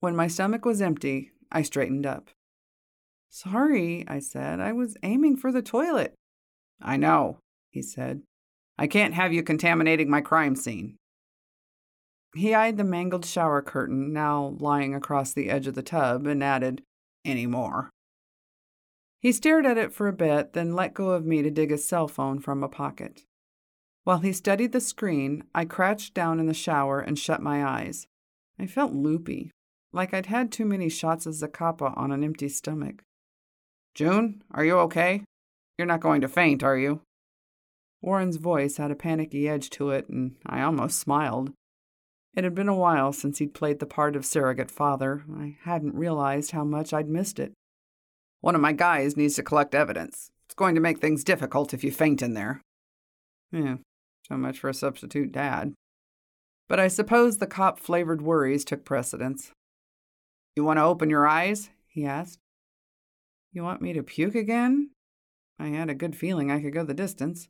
When 0.00 0.16
my 0.16 0.28
stomach 0.28 0.64
was 0.64 0.80
empty, 0.80 1.32
I 1.52 1.62
straightened 1.62 2.06
up. 2.06 2.30
Sorry, 3.28 4.04
I 4.08 4.20
said. 4.20 4.60
I 4.60 4.72
was 4.72 4.96
aiming 5.02 5.36
for 5.36 5.52
the 5.52 5.62
toilet. 5.62 6.14
I 6.80 6.96
know, 6.96 7.38
he 7.70 7.82
said. 7.82 8.22
I 8.78 8.86
can't 8.86 9.14
have 9.14 9.32
you 9.32 9.42
contaminating 9.42 10.08
my 10.08 10.20
crime 10.20 10.54
scene. 10.54 10.96
He 12.34 12.54
eyed 12.54 12.76
the 12.76 12.84
mangled 12.84 13.24
shower 13.24 13.62
curtain 13.62 14.12
now 14.12 14.56
lying 14.58 14.94
across 14.94 15.32
the 15.32 15.50
edge 15.50 15.66
of 15.66 15.74
the 15.74 15.82
tub 15.82 16.26
and 16.26 16.44
added, 16.44 16.82
Any 17.24 17.46
more. 17.46 17.90
He 19.20 19.32
stared 19.32 19.66
at 19.66 19.78
it 19.78 19.92
for 19.92 20.06
a 20.06 20.12
bit, 20.12 20.52
then 20.52 20.74
let 20.74 20.94
go 20.94 21.10
of 21.10 21.26
me 21.26 21.42
to 21.42 21.50
dig 21.50 21.70
his 21.70 21.84
cell 21.84 22.06
phone 22.06 22.38
from 22.38 22.62
a 22.62 22.68
pocket. 22.68 23.24
While 24.04 24.20
he 24.20 24.32
studied 24.32 24.72
the 24.72 24.80
screen, 24.80 25.44
I 25.54 25.64
crouched 25.64 26.14
down 26.14 26.38
in 26.38 26.46
the 26.46 26.54
shower 26.54 27.00
and 27.00 27.18
shut 27.18 27.42
my 27.42 27.64
eyes. 27.64 28.06
I 28.58 28.66
felt 28.66 28.92
loopy, 28.92 29.50
like 29.92 30.14
I'd 30.14 30.26
had 30.26 30.52
too 30.52 30.64
many 30.64 30.88
shots 30.88 31.26
of 31.26 31.34
Zacapa 31.34 31.96
on 31.96 32.12
an 32.12 32.22
empty 32.22 32.48
stomach. 32.48 33.02
June, 33.94 34.42
are 34.52 34.64
you 34.64 34.78
okay? 34.78 35.24
You're 35.78 35.86
not 35.86 36.00
going 36.00 36.20
to 36.22 36.28
faint, 36.28 36.64
are 36.64 36.76
you? 36.76 37.02
Warren's 38.02 38.36
voice 38.36 38.76
had 38.76 38.90
a 38.90 38.96
panicky 38.96 39.48
edge 39.48 39.70
to 39.70 39.90
it, 39.90 40.08
and 40.08 40.34
I 40.44 40.62
almost 40.62 40.98
smiled. 40.98 41.52
It 42.34 42.44
had 42.44 42.54
been 42.54 42.68
a 42.68 42.74
while 42.74 43.12
since 43.12 43.38
he'd 43.38 43.54
played 43.54 43.78
the 43.78 43.86
part 43.86 44.16
of 44.16 44.26
surrogate 44.26 44.70
father. 44.70 45.24
I 45.32 45.56
hadn't 45.62 45.94
realized 45.94 46.50
how 46.50 46.64
much 46.64 46.92
I'd 46.92 47.08
missed 47.08 47.38
it. 47.38 47.52
One 48.40 48.54
of 48.54 48.60
my 48.60 48.72
guys 48.72 49.16
needs 49.16 49.34
to 49.34 49.42
collect 49.42 49.74
evidence. 49.74 50.30
It's 50.46 50.54
going 50.54 50.74
to 50.74 50.80
make 50.80 50.98
things 50.98 51.24
difficult 51.24 51.74
if 51.74 51.82
you 51.82 51.90
faint 51.90 52.22
in 52.22 52.34
there. 52.34 52.60
Yeah, 53.50 53.76
so 54.28 54.36
much 54.36 54.58
for 54.58 54.68
a 54.68 54.74
substitute 54.74 55.32
dad. 55.32 55.74
But 56.68 56.78
I 56.78 56.88
suppose 56.88 57.38
the 57.38 57.46
cop 57.46 57.80
flavored 57.80 58.22
worries 58.22 58.64
took 58.64 58.84
precedence. 58.84 59.52
You 60.54 60.64
want 60.64 60.78
to 60.78 60.84
open 60.84 61.10
your 61.10 61.26
eyes? 61.26 61.70
he 61.86 62.04
asked. 62.04 62.38
You 63.52 63.62
want 63.62 63.80
me 63.80 63.92
to 63.94 64.02
puke 64.02 64.34
again? 64.34 64.90
I 65.58 65.68
had 65.68 65.90
a 65.90 65.94
good 65.94 66.16
feeling 66.16 66.50
I 66.50 66.60
could 66.60 66.72
go 66.72 66.84
the 66.84 66.94
distance. 66.94 67.48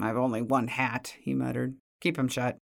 I've 0.00 0.16
only 0.16 0.42
one 0.42 0.68
hat, 0.68 1.14
he 1.20 1.34
muttered. 1.34 1.76
Keep 2.00 2.18
him 2.18 2.28
shut. 2.28 2.58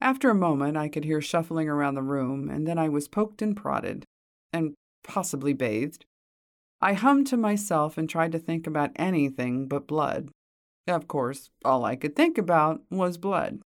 After 0.00 0.30
a 0.30 0.34
moment, 0.34 0.76
I 0.76 0.88
could 0.88 1.04
hear 1.04 1.20
shuffling 1.20 1.68
around 1.68 1.94
the 1.94 2.02
room, 2.02 2.48
and 2.48 2.66
then 2.66 2.78
I 2.78 2.88
was 2.88 3.08
poked 3.08 3.42
and 3.42 3.56
prodded, 3.56 4.04
and 4.52 4.74
possibly 5.02 5.52
bathed. 5.52 6.04
I 6.80 6.92
hummed 6.92 7.26
to 7.28 7.36
myself 7.36 7.98
and 7.98 8.08
tried 8.08 8.32
to 8.32 8.38
think 8.38 8.66
about 8.66 8.92
anything 8.96 9.66
but 9.66 9.88
blood. 9.88 10.30
Of 10.86 11.08
course, 11.08 11.50
all 11.64 11.84
I 11.84 11.96
could 11.96 12.14
think 12.14 12.38
about 12.38 12.82
was 12.90 13.18
blood. 13.18 13.60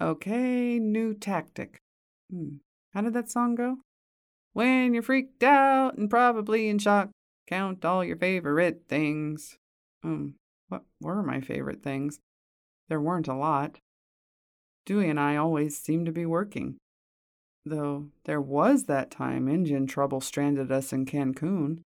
Okay, 0.00 0.78
new 0.78 1.12
tactic. 1.12 1.78
Hmm. 2.30 2.56
How 2.94 3.02
did 3.02 3.12
that 3.12 3.30
song 3.30 3.54
go? 3.54 3.76
When 4.54 4.94
you're 4.94 5.02
freaked 5.02 5.42
out 5.42 5.98
and 5.98 6.08
probably 6.08 6.68
in 6.68 6.78
shock, 6.78 7.10
count 7.50 7.84
all 7.84 8.04
your 8.04 8.16
favorite 8.16 8.84
things. 8.88 9.58
Hmm. 10.02 10.28
What 10.68 10.84
were 11.00 11.22
my 11.22 11.40
favorite 11.40 11.82
things? 11.82 12.20
There 12.88 13.00
weren't 13.00 13.28
a 13.28 13.34
lot. 13.34 13.78
Dewey 14.86 15.10
and 15.10 15.18
I 15.18 15.36
always 15.36 15.78
seemed 15.78 16.06
to 16.06 16.12
be 16.12 16.24
working. 16.24 16.76
Though 17.66 18.06
there 18.24 18.40
was 18.40 18.84
that 18.84 19.10
time 19.10 19.48
engine 19.48 19.86
trouble 19.86 20.20
stranded 20.20 20.72
us 20.72 20.92
in 20.92 21.04
Cancun. 21.04 21.80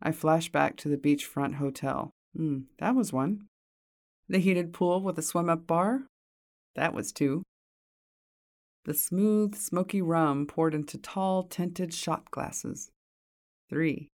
I 0.00 0.12
flashed 0.12 0.52
back 0.52 0.76
to 0.78 0.88
the 0.88 0.96
beachfront 0.96 1.54
hotel. 1.54 2.10
Hmm, 2.34 2.60
that 2.78 2.94
was 2.94 3.12
one. 3.12 3.46
The 4.28 4.38
heated 4.38 4.72
pool 4.72 5.02
with 5.02 5.18
a 5.18 5.22
swim 5.22 5.48
up 5.48 5.66
bar? 5.66 6.06
That 6.74 6.94
was 6.94 7.12
two. 7.12 7.42
The 8.84 8.94
smooth, 8.94 9.56
smoky 9.56 10.00
rum 10.00 10.46
poured 10.46 10.74
into 10.74 10.96
tall, 10.98 11.42
tinted 11.42 11.92
shot 11.92 12.30
glasses. 12.30 12.90
Three. 13.68 14.08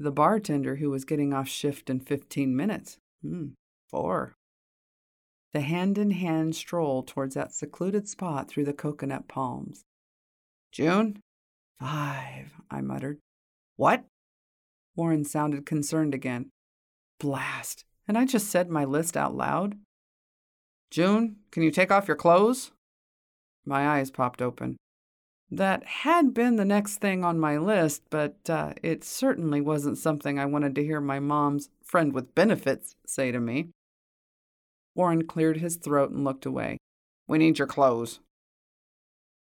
The 0.00 0.10
bartender 0.10 0.76
who 0.76 0.88
was 0.88 1.04
getting 1.04 1.34
off 1.34 1.46
shift 1.46 1.90
in 1.90 2.00
15 2.00 2.56
minutes. 2.56 2.96
Hmm. 3.20 3.48
Four. 3.90 4.34
The 5.52 5.60
hand 5.60 5.98
in 5.98 6.12
hand 6.12 6.56
stroll 6.56 7.02
towards 7.02 7.34
that 7.34 7.52
secluded 7.52 8.08
spot 8.08 8.48
through 8.48 8.64
the 8.64 8.72
coconut 8.72 9.28
palms. 9.28 9.84
June? 10.72 11.20
Five, 11.78 12.54
I 12.70 12.80
muttered. 12.80 13.18
What? 13.76 14.06
Warren 14.96 15.26
sounded 15.26 15.66
concerned 15.66 16.14
again. 16.14 16.48
Blast. 17.18 17.84
And 18.08 18.16
I 18.16 18.24
just 18.24 18.48
said 18.48 18.70
my 18.70 18.86
list 18.86 19.18
out 19.18 19.34
loud? 19.34 19.76
June, 20.90 21.36
can 21.50 21.62
you 21.62 21.70
take 21.70 21.90
off 21.90 22.08
your 22.08 22.16
clothes? 22.16 22.70
My 23.66 23.86
eyes 23.86 24.10
popped 24.10 24.40
open. 24.40 24.78
That 25.50 25.84
had 25.84 26.32
been 26.32 26.56
the 26.56 26.64
next 26.64 26.98
thing 26.98 27.24
on 27.24 27.40
my 27.40 27.58
list, 27.58 28.02
but 28.08 28.48
uh, 28.48 28.74
it 28.82 29.02
certainly 29.02 29.60
wasn't 29.60 29.98
something 29.98 30.38
I 30.38 30.46
wanted 30.46 30.76
to 30.76 30.84
hear 30.84 31.00
my 31.00 31.18
mom's 31.18 31.70
friend 31.82 32.12
with 32.12 32.34
benefits 32.36 32.94
say 33.04 33.32
to 33.32 33.40
me. 33.40 33.70
Warren 34.94 35.26
cleared 35.26 35.56
his 35.56 35.76
throat 35.76 36.10
and 36.10 36.24
looked 36.24 36.46
away. 36.46 36.78
We 37.26 37.38
need 37.38 37.58
your 37.58 37.66
clothes. 37.66 38.20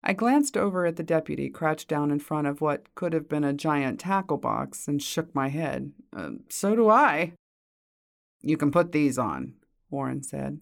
I 0.02 0.12
glanced 0.12 0.56
over 0.56 0.86
at 0.86 0.96
the 0.96 1.02
deputy 1.02 1.50
crouched 1.50 1.88
down 1.88 2.10
in 2.10 2.20
front 2.20 2.46
of 2.46 2.60
what 2.60 2.94
could 2.94 3.12
have 3.12 3.28
been 3.28 3.44
a 3.44 3.52
giant 3.52 4.00
tackle 4.00 4.38
box 4.38 4.88
and 4.88 5.02
shook 5.02 5.34
my 5.34 5.48
head. 5.48 5.92
Uh, 6.16 6.30
so 6.48 6.74
do 6.74 6.88
I. 6.88 7.32
You 8.40 8.56
can 8.56 8.70
put 8.70 8.92
these 8.92 9.18
on, 9.18 9.54
Warren 9.90 10.22
said. 10.22 10.60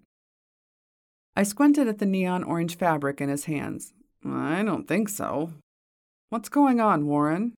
I 1.36 1.44
squinted 1.44 1.86
at 1.86 1.98
the 1.98 2.06
neon 2.06 2.42
orange 2.42 2.76
fabric 2.76 3.20
in 3.20 3.28
his 3.28 3.44
hands. 3.44 3.92
I 4.24 4.62
don't 4.62 4.88
think 4.88 5.08
so. 5.08 5.52
What's 6.30 6.48
going 6.48 6.80
on, 6.80 7.06
Warren? 7.06 7.54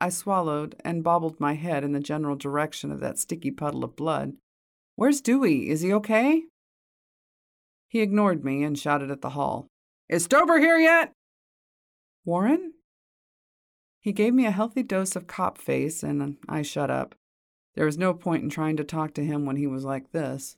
I 0.00 0.08
swallowed 0.10 0.76
and 0.84 1.04
bobbled 1.04 1.40
my 1.40 1.54
head 1.54 1.84
in 1.84 1.92
the 1.92 2.00
general 2.00 2.36
direction 2.36 2.90
of 2.90 3.00
that 3.00 3.18
sticky 3.18 3.50
puddle 3.50 3.84
of 3.84 3.96
blood. 3.96 4.34
Where's 4.96 5.20
Dewey? 5.20 5.70
Is 5.70 5.80
he 5.80 5.92
okay? 5.92 6.42
He 7.88 8.00
ignored 8.00 8.44
me 8.44 8.62
and 8.62 8.78
shouted 8.78 9.10
at 9.10 9.22
the 9.22 9.30
hall. 9.30 9.66
Is 10.08 10.26
Stober 10.26 10.58
here 10.58 10.78
yet? 10.78 11.12
Warren? 12.24 12.74
He 14.00 14.12
gave 14.12 14.34
me 14.34 14.44
a 14.44 14.50
healthy 14.50 14.82
dose 14.82 15.16
of 15.16 15.26
cop 15.26 15.56
face, 15.56 16.02
and 16.02 16.36
I 16.48 16.62
shut 16.62 16.90
up. 16.90 17.14
There 17.74 17.86
was 17.86 17.96
no 17.96 18.12
point 18.12 18.42
in 18.42 18.50
trying 18.50 18.76
to 18.76 18.84
talk 18.84 19.14
to 19.14 19.24
him 19.24 19.46
when 19.46 19.56
he 19.56 19.66
was 19.66 19.84
like 19.84 20.12
this. 20.12 20.56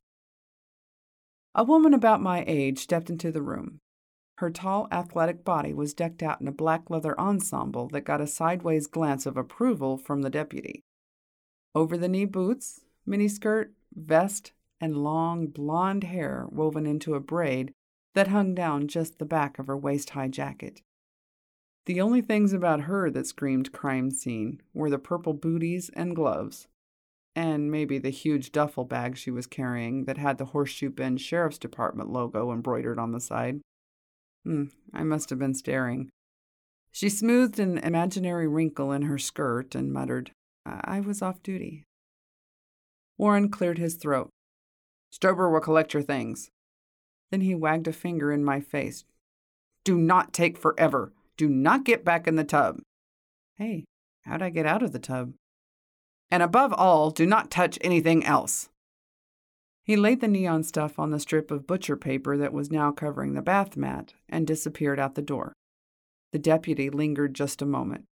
A 1.54 1.62
woman 1.62 1.94
about 1.94 2.20
my 2.20 2.44
age 2.46 2.80
stepped 2.80 3.08
into 3.08 3.30
the 3.30 3.42
room. 3.42 3.78
Her 4.38 4.50
tall, 4.50 4.86
athletic 4.92 5.44
body 5.44 5.72
was 5.72 5.94
decked 5.94 6.22
out 6.22 6.40
in 6.40 6.48
a 6.48 6.52
black 6.52 6.90
leather 6.90 7.18
ensemble 7.18 7.88
that 7.88 8.02
got 8.04 8.20
a 8.20 8.26
sideways 8.26 8.86
glance 8.86 9.24
of 9.24 9.36
approval 9.36 9.96
from 9.96 10.22
the 10.22 10.30
deputy. 10.30 10.82
Over 11.74 11.96
the 11.96 12.08
knee 12.08 12.26
boots, 12.26 12.82
miniskirt, 13.06 13.70
vest, 13.94 14.52
and 14.80 14.96
long 14.96 15.46
blonde 15.46 16.04
hair 16.04 16.46
woven 16.50 16.86
into 16.86 17.14
a 17.14 17.20
braid 17.20 17.72
that 18.14 18.28
hung 18.28 18.54
down 18.54 18.88
just 18.88 19.18
the 19.18 19.24
back 19.24 19.58
of 19.58 19.68
her 19.68 19.76
waist 19.76 20.10
high 20.10 20.28
jacket. 20.28 20.82
The 21.86 22.00
only 22.00 22.20
things 22.20 22.52
about 22.52 22.82
her 22.82 23.10
that 23.10 23.26
screamed 23.26 23.72
crime 23.72 24.10
scene 24.10 24.60
were 24.74 24.90
the 24.90 24.98
purple 24.98 25.32
booties 25.32 25.88
and 25.94 26.16
gloves, 26.16 26.66
and 27.34 27.70
maybe 27.70 27.98
the 27.98 28.10
huge 28.10 28.52
duffel 28.52 28.84
bag 28.84 29.16
she 29.16 29.30
was 29.30 29.46
carrying 29.46 30.04
that 30.04 30.18
had 30.18 30.36
the 30.36 30.46
Horseshoe 30.46 30.90
Bend 30.90 31.20
Sheriff's 31.20 31.58
Department 31.58 32.10
logo 32.10 32.52
embroidered 32.52 32.98
on 32.98 33.12
the 33.12 33.20
side. 33.20 33.60
Hmm, 34.46 34.66
I 34.94 35.02
must 35.02 35.28
have 35.30 35.40
been 35.40 35.54
staring. 35.54 36.08
She 36.92 37.08
smoothed 37.08 37.58
an 37.58 37.78
imaginary 37.78 38.46
wrinkle 38.46 38.92
in 38.92 39.02
her 39.02 39.18
skirt 39.18 39.74
and 39.74 39.92
muttered, 39.92 40.30
I 40.64 41.00
was 41.00 41.20
off 41.20 41.42
duty. 41.42 41.82
Warren 43.18 43.48
cleared 43.48 43.78
his 43.78 43.96
throat. 43.96 44.30
Stober 45.12 45.50
will 45.50 45.60
collect 45.60 45.94
your 45.94 46.02
things. 46.04 46.48
Then 47.32 47.40
he 47.40 47.56
wagged 47.56 47.88
a 47.88 47.92
finger 47.92 48.30
in 48.30 48.44
my 48.44 48.60
face. 48.60 49.04
Do 49.82 49.98
not 49.98 50.32
take 50.32 50.56
forever. 50.56 51.12
Do 51.36 51.48
not 51.48 51.84
get 51.84 52.04
back 52.04 52.28
in 52.28 52.36
the 52.36 52.44
tub. 52.44 52.78
Hey, 53.56 53.84
how'd 54.22 54.42
I 54.42 54.50
get 54.50 54.64
out 54.64 54.82
of 54.82 54.92
the 54.92 55.00
tub? 55.00 55.32
And 56.30 56.40
above 56.40 56.72
all, 56.72 57.10
do 57.10 57.26
not 57.26 57.50
touch 57.50 57.78
anything 57.80 58.24
else. 58.24 58.68
He 59.86 59.94
laid 59.94 60.20
the 60.20 60.26
neon 60.26 60.64
stuff 60.64 60.98
on 60.98 61.10
the 61.10 61.20
strip 61.20 61.52
of 61.52 61.68
butcher 61.68 61.96
paper 61.96 62.36
that 62.36 62.52
was 62.52 62.72
now 62.72 62.90
covering 62.90 63.34
the 63.34 63.40
bath 63.40 63.76
mat 63.76 64.14
and 64.28 64.44
disappeared 64.44 64.98
out 64.98 65.14
the 65.14 65.22
door. 65.22 65.52
The 66.32 66.40
deputy 66.40 66.90
lingered 66.90 67.34
just 67.34 67.62
a 67.62 67.66
moment. 67.66 68.04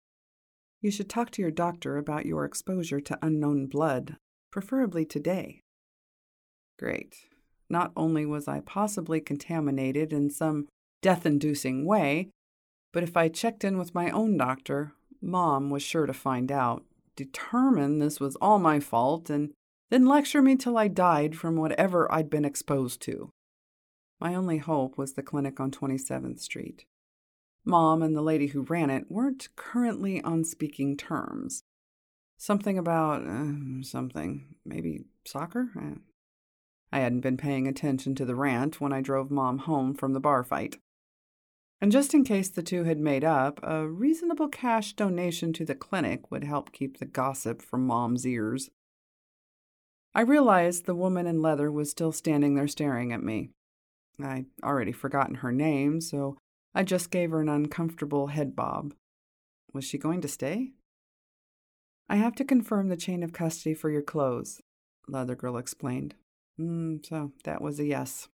You 0.81 0.91
should 0.91 1.09
talk 1.09 1.31
to 1.31 1.41
your 1.41 1.49
doctor 1.49 1.97
about 1.97 2.27
your 2.27 2.45
exposure 2.45 2.99
to 2.99 3.17
unknown 3.23 3.65
blood, 3.65 4.17
preferably 4.51 5.03
today. 5.03 5.61
Great. 6.77 7.15
Not 7.71 7.91
only 7.97 8.23
was 8.23 8.47
I 8.47 8.59
possibly 8.59 9.19
contaminated 9.19 10.13
in 10.13 10.29
some 10.29 10.67
death 11.01 11.25
inducing 11.25 11.87
way, 11.87 12.29
but 12.91 13.01
if 13.01 13.17
I 13.17 13.29
checked 13.29 13.63
in 13.63 13.79
with 13.79 13.95
my 13.95 14.11
own 14.11 14.37
doctor, 14.37 14.93
Mom 15.23 15.71
was 15.71 15.81
sure 15.81 16.05
to 16.05 16.13
find 16.13 16.51
out, 16.51 16.83
determine 17.15 17.97
this 17.97 18.19
was 18.19 18.35
all 18.35 18.59
my 18.59 18.79
fault, 18.79 19.31
and 19.31 19.53
then 19.89 20.05
lecture 20.05 20.41
me 20.41 20.55
till 20.55 20.77
I 20.77 20.87
died 20.87 21.35
from 21.35 21.55
whatever 21.55 22.11
I'd 22.11 22.29
been 22.29 22.45
exposed 22.45 23.01
to. 23.03 23.31
My 24.19 24.35
only 24.35 24.57
hope 24.57 24.97
was 24.97 25.13
the 25.13 25.23
clinic 25.23 25.59
on 25.59 25.71
27th 25.71 26.39
Street. 26.39 26.85
Mom 27.65 28.01
and 28.01 28.15
the 28.15 28.21
lady 28.21 28.47
who 28.47 28.63
ran 28.63 28.89
it 28.89 29.09
weren't 29.09 29.49
currently 29.55 30.21
on 30.21 30.43
speaking 30.43 30.97
terms. 30.97 31.63
Something 32.37 32.77
about 32.77 33.25
uh, 33.25 33.83
something, 33.83 34.55
maybe 34.65 35.05
soccer? 35.25 35.69
I 36.91 36.99
hadn't 36.99 37.21
been 37.21 37.37
paying 37.37 37.67
attention 37.67 38.15
to 38.15 38.25
the 38.25 38.35
rant 38.35 38.81
when 38.81 38.93
I 38.93 39.01
drove 39.01 39.31
Mom 39.31 39.59
home 39.59 39.93
from 39.93 40.13
the 40.13 40.19
bar 40.19 40.43
fight. 40.43 40.77
And 41.81 41.91
just 41.91 42.13
in 42.13 42.23
case 42.23 42.49
the 42.49 42.63
two 42.63 42.83
had 42.83 42.99
made 42.99 43.23
up, 43.23 43.59
a 43.63 43.87
reasonable 43.87 44.47
cash 44.47 44.93
donation 44.93 45.53
to 45.53 45.65
the 45.65 45.75
clinic 45.75 46.31
would 46.31 46.43
help 46.43 46.71
keep 46.71 46.99
the 46.99 47.05
gossip 47.05 47.61
from 47.61 47.87
Mom's 47.87 48.25
ears. 48.25 48.69
I 50.15 50.21
realized 50.21 50.85
the 50.85 50.95
woman 50.95 51.25
in 51.25 51.41
leather 51.41 51.71
was 51.71 51.89
still 51.89 52.11
standing 52.11 52.55
there 52.55 52.67
staring 52.67 53.11
at 53.11 53.23
me. 53.23 53.49
I'd 54.21 54.45
already 54.63 54.91
forgotten 54.91 55.35
her 55.35 55.51
name, 55.51 56.01
so 56.01 56.37
I 56.75 56.83
just 56.83 57.09
gave 57.09 57.31
her 57.31 57.41
an 57.41 57.49
uncomfortable 57.49 58.27
head 58.27 58.55
bob. 58.55 58.93
Was 59.73 59.85
she 59.85 59.97
going 59.97 60.21
to 60.21 60.27
stay? 60.27 60.73
I 62.07 62.17
have 62.17 62.35
to 62.35 62.45
confirm 62.45 62.89
the 62.89 62.97
chain 62.97 63.23
of 63.23 63.33
custody 63.33 63.73
for 63.73 63.89
your 63.89 64.03
clothes, 64.03 64.61
Leather 65.07 65.35
Girl 65.35 65.57
explained. 65.57 66.13
Mm, 66.59 67.03
so 67.03 67.31
that 67.43 67.61
was 67.61 67.79
a 67.79 67.85
yes. 67.85 68.27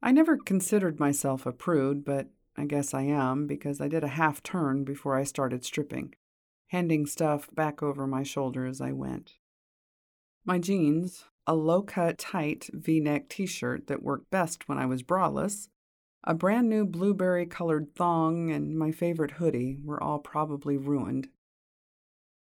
I 0.00 0.12
never 0.12 0.38
considered 0.38 0.98
myself 0.98 1.44
a 1.44 1.52
prude, 1.52 2.04
but 2.04 2.28
I 2.56 2.64
guess 2.64 2.94
I 2.94 3.02
am 3.02 3.46
because 3.46 3.80
I 3.80 3.88
did 3.88 4.04
a 4.04 4.08
half 4.08 4.42
turn 4.42 4.84
before 4.84 5.16
I 5.16 5.24
started 5.24 5.64
stripping, 5.64 6.14
handing 6.68 7.04
stuff 7.04 7.48
back 7.54 7.82
over 7.82 8.06
my 8.06 8.22
shoulder 8.22 8.64
as 8.64 8.80
I 8.80 8.92
went. 8.92 9.37
My 10.48 10.58
jeans, 10.58 11.26
a 11.46 11.54
low 11.54 11.82
cut, 11.82 12.16
tight 12.16 12.70
v 12.72 13.00
neck 13.00 13.28
t 13.28 13.44
shirt 13.44 13.86
that 13.88 14.02
worked 14.02 14.30
best 14.30 14.66
when 14.66 14.78
I 14.78 14.86
was 14.86 15.02
braless, 15.02 15.68
a 16.24 16.32
brand 16.32 16.70
new 16.70 16.86
blueberry 16.86 17.44
colored 17.44 17.94
thong, 17.94 18.50
and 18.50 18.78
my 18.78 18.90
favorite 18.90 19.32
hoodie 19.32 19.76
were 19.84 20.02
all 20.02 20.18
probably 20.18 20.78
ruined. 20.78 21.28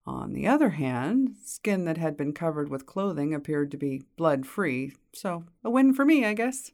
On 0.06 0.32
the 0.32 0.46
other 0.46 0.70
hand, 0.70 1.34
skin 1.42 1.86
that 1.86 1.98
had 1.98 2.16
been 2.16 2.32
covered 2.32 2.68
with 2.68 2.86
clothing 2.86 3.34
appeared 3.34 3.72
to 3.72 3.76
be 3.76 4.04
blood 4.16 4.46
free, 4.46 4.92
so 5.12 5.46
a 5.64 5.68
win 5.68 5.92
for 5.92 6.04
me, 6.04 6.24
I 6.24 6.34
guess. 6.34 6.70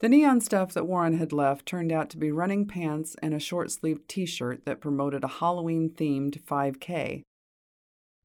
The 0.00 0.10
neon 0.10 0.42
stuff 0.42 0.74
that 0.74 0.86
Warren 0.86 1.16
had 1.16 1.32
left 1.32 1.64
turned 1.64 1.92
out 1.92 2.10
to 2.10 2.18
be 2.18 2.30
running 2.30 2.66
pants 2.66 3.16
and 3.22 3.32
a 3.32 3.40
short 3.40 3.70
sleeved 3.70 4.06
t 4.06 4.26
shirt 4.26 4.66
that 4.66 4.82
promoted 4.82 5.24
a 5.24 5.28
Halloween 5.28 5.88
themed 5.88 6.42
5K. 6.44 7.22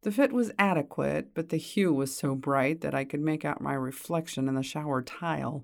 The 0.04 0.12
fit 0.12 0.34
was 0.34 0.52
adequate, 0.58 1.34
but 1.36 1.50
the 1.50 1.58
hue 1.58 1.94
was 1.94 2.16
so 2.16 2.34
bright 2.34 2.82
that 2.82 2.96
I 2.96 3.04
could 3.04 3.22
make 3.22 3.46
out 3.46 3.62
my 3.62 3.74
reflection 3.74 4.48
in 4.48 4.56
the 4.56 4.64
shower 4.64 5.02
tile. 5.02 5.64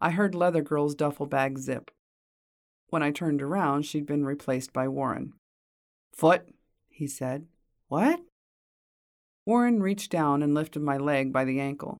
I 0.00 0.10
heard 0.10 0.34
Leather 0.34 0.62
Girl's 0.62 0.94
duffel 0.94 1.26
bag 1.26 1.58
zip. 1.58 1.90
When 2.88 3.02
I 3.02 3.10
turned 3.10 3.40
around, 3.40 3.82
she'd 3.82 4.06
been 4.06 4.24
replaced 4.24 4.72
by 4.72 4.88
Warren. 4.88 5.32
Foot, 6.14 6.48
he 6.90 7.06
said. 7.06 7.46
What? 7.88 8.20
Warren 9.46 9.82
reached 9.82 10.10
down 10.10 10.42
and 10.42 10.54
lifted 10.54 10.82
my 10.82 10.98
leg 10.98 11.32
by 11.32 11.44
the 11.44 11.60
ankle. 11.60 11.96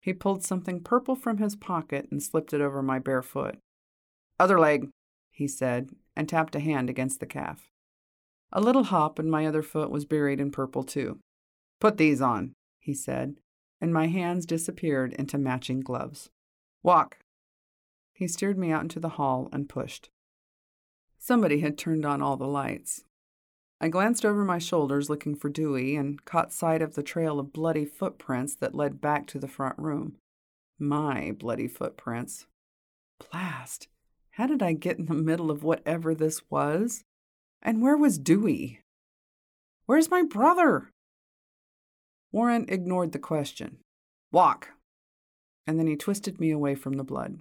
He 0.00 0.12
pulled 0.12 0.44
something 0.44 0.80
purple 0.80 1.14
from 1.14 1.38
his 1.38 1.56
pocket 1.56 2.08
and 2.10 2.22
slipped 2.22 2.52
it 2.52 2.60
over 2.60 2.82
my 2.82 2.98
bare 2.98 3.22
foot. 3.22 3.58
Other 4.38 4.58
leg, 4.58 4.88
he 5.30 5.46
said, 5.46 5.90
and 6.16 6.28
tapped 6.28 6.56
a 6.56 6.60
hand 6.60 6.90
against 6.90 7.20
the 7.20 7.26
calf. 7.26 7.68
A 8.56 8.60
little 8.60 8.84
hop 8.84 9.18
and 9.18 9.28
my 9.28 9.46
other 9.46 9.62
foot 9.62 9.90
was 9.90 10.04
buried 10.04 10.40
in 10.40 10.52
purple 10.52 10.84
too. 10.84 11.18
Put 11.80 11.96
these 11.96 12.22
on, 12.22 12.54
he 12.78 12.94
said, 12.94 13.34
and 13.80 13.92
my 13.92 14.06
hands 14.06 14.46
disappeared 14.46 15.12
into 15.14 15.36
matching 15.36 15.80
gloves. 15.80 16.30
Walk. 16.82 17.18
He 18.12 18.28
steered 18.28 18.56
me 18.56 18.70
out 18.70 18.82
into 18.82 19.00
the 19.00 19.10
hall 19.10 19.48
and 19.52 19.68
pushed. 19.68 20.08
Somebody 21.18 21.60
had 21.60 21.76
turned 21.76 22.06
on 22.06 22.22
all 22.22 22.36
the 22.36 22.46
lights. 22.46 23.04
I 23.80 23.88
glanced 23.88 24.24
over 24.24 24.44
my 24.44 24.58
shoulders 24.58 25.10
looking 25.10 25.34
for 25.34 25.48
Dewey 25.48 25.96
and 25.96 26.24
caught 26.24 26.52
sight 26.52 26.80
of 26.80 26.94
the 26.94 27.02
trail 27.02 27.40
of 27.40 27.52
bloody 27.52 27.84
footprints 27.84 28.54
that 28.56 28.74
led 28.74 29.00
back 29.00 29.26
to 29.28 29.38
the 29.40 29.48
front 29.48 29.78
room. 29.78 30.16
My 30.78 31.32
bloody 31.32 31.66
footprints. 31.66 32.46
Blast! 33.18 33.88
How 34.32 34.46
did 34.46 34.62
I 34.62 34.74
get 34.74 34.98
in 34.98 35.06
the 35.06 35.14
middle 35.14 35.50
of 35.50 35.64
whatever 35.64 36.14
this 36.14 36.42
was? 36.50 37.04
And 37.64 37.80
where 37.80 37.96
was 37.96 38.18
Dewey? 38.18 38.80
Where's 39.86 40.10
my 40.10 40.22
brother? 40.22 40.90
Warren 42.30 42.66
ignored 42.68 43.12
the 43.12 43.18
question. 43.18 43.78
Walk! 44.30 44.70
And 45.66 45.78
then 45.78 45.86
he 45.86 45.96
twisted 45.96 46.38
me 46.38 46.50
away 46.50 46.74
from 46.74 46.94
the 46.94 47.04
blood. 47.04 47.38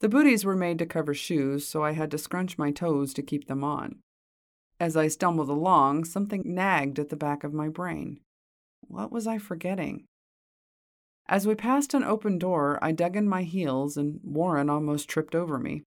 The 0.00 0.08
booties 0.08 0.44
were 0.44 0.56
made 0.56 0.78
to 0.80 0.86
cover 0.86 1.14
shoes, 1.14 1.66
so 1.66 1.84
I 1.84 1.92
had 1.92 2.10
to 2.10 2.18
scrunch 2.18 2.58
my 2.58 2.70
toes 2.70 3.14
to 3.14 3.22
keep 3.22 3.46
them 3.46 3.62
on. 3.62 4.00
As 4.78 4.96
I 4.96 5.08
stumbled 5.08 5.48
along, 5.48 6.04
something 6.04 6.42
nagged 6.44 6.98
at 6.98 7.08
the 7.08 7.16
back 7.16 7.44
of 7.44 7.54
my 7.54 7.68
brain. 7.68 8.20
What 8.80 9.10
was 9.10 9.26
I 9.26 9.38
forgetting? 9.38 10.04
As 11.28 11.46
we 11.46 11.54
passed 11.54 11.94
an 11.94 12.04
open 12.04 12.38
door, 12.38 12.78
I 12.82 12.92
dug 12.92 13.16
in 13.16 13.28
my 13.28 13.42
heels, 13.42 13.96
and 13.96 14.20
Warren 14.22 14.68
almost 14.68 15.08
tripped 15.08 15.34
over 15.34 15.58
me. 15.58 15.82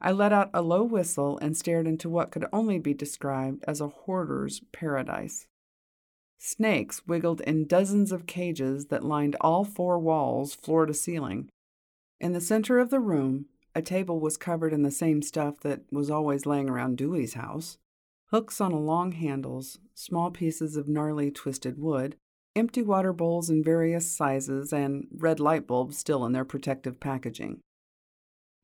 I 0.00 0.12
let 0.12 0.32
out 0.32 0.50
a 0.54 0.62
low 0.62 0.84
whistle 0.84 1.38
and 1.38 1.56
stared 1.56 1.86
into 1.86 2.08
what 2.08 2.30
could 2.30 2.46
only 2.52 2.78
be 2.78 2.94
described 2.94 3.64
as 3.66 3.80
a 3.80 3.88
hoarder's 3.88 4.60
paradise. 4.72 5.46
Snakes 6.38 7.06
wiggled 7.06 7.40
in 7.40 7.66
dozens 7.66 8.12
of 8.12 8.26
cages 8.26 8.86
that 8.86 9.04
lined 9.04 9.34
all 9.40 9.64
four 9.64 9.98
walls, 9.98 10.54
floor 10.54 10.86
to 10.86 10.94
ceiling. 10.94 11.48
In 12.20 12.32
the 12.32 12.40
center 12.40 12.78
of 12.78 12.90
the 12.90 13.00
room, 13.00 13.46
a 13.74 13.82
table 13.82 14.20
was 14.20 14.36
covered 14.36 14.72
in 14.72 14.82
the 14.82 14.90
same 14.90 15.20
stuff 15.20 15.60
that 15.60 15.82
was 15.90 16.10
always 16.10 16.46
laying 16.46 16.70
around 16.70 16.96
Dewey's 16.96 17.34
house 17.34 17.78
hooks 18.30 18.60
on 18.60 18.72
long 18.86 19.12
handles, 19.12 19.78
small 19.94 20.30
pieces 20.30 20.76
of 20.76 20.88
gnarly 20.88 21.30
twisted 21.30 21.78
wood, 21.78 22.16
empty 22.54 22.82
water 22.82 23.12
bowls 23.12 23.48
in 23.48 23.64
various 23.64 24.10
sizes, 24.10 24.72
and 24.72 25.06
red 25.10 25.40
light 25.40 25.66
bulbs 25.66 25.98
still 25.98 26.26
in 26.26 26.32
their 26.32 26.44
protective 26.44 27.00
packaging. 27.00 27.60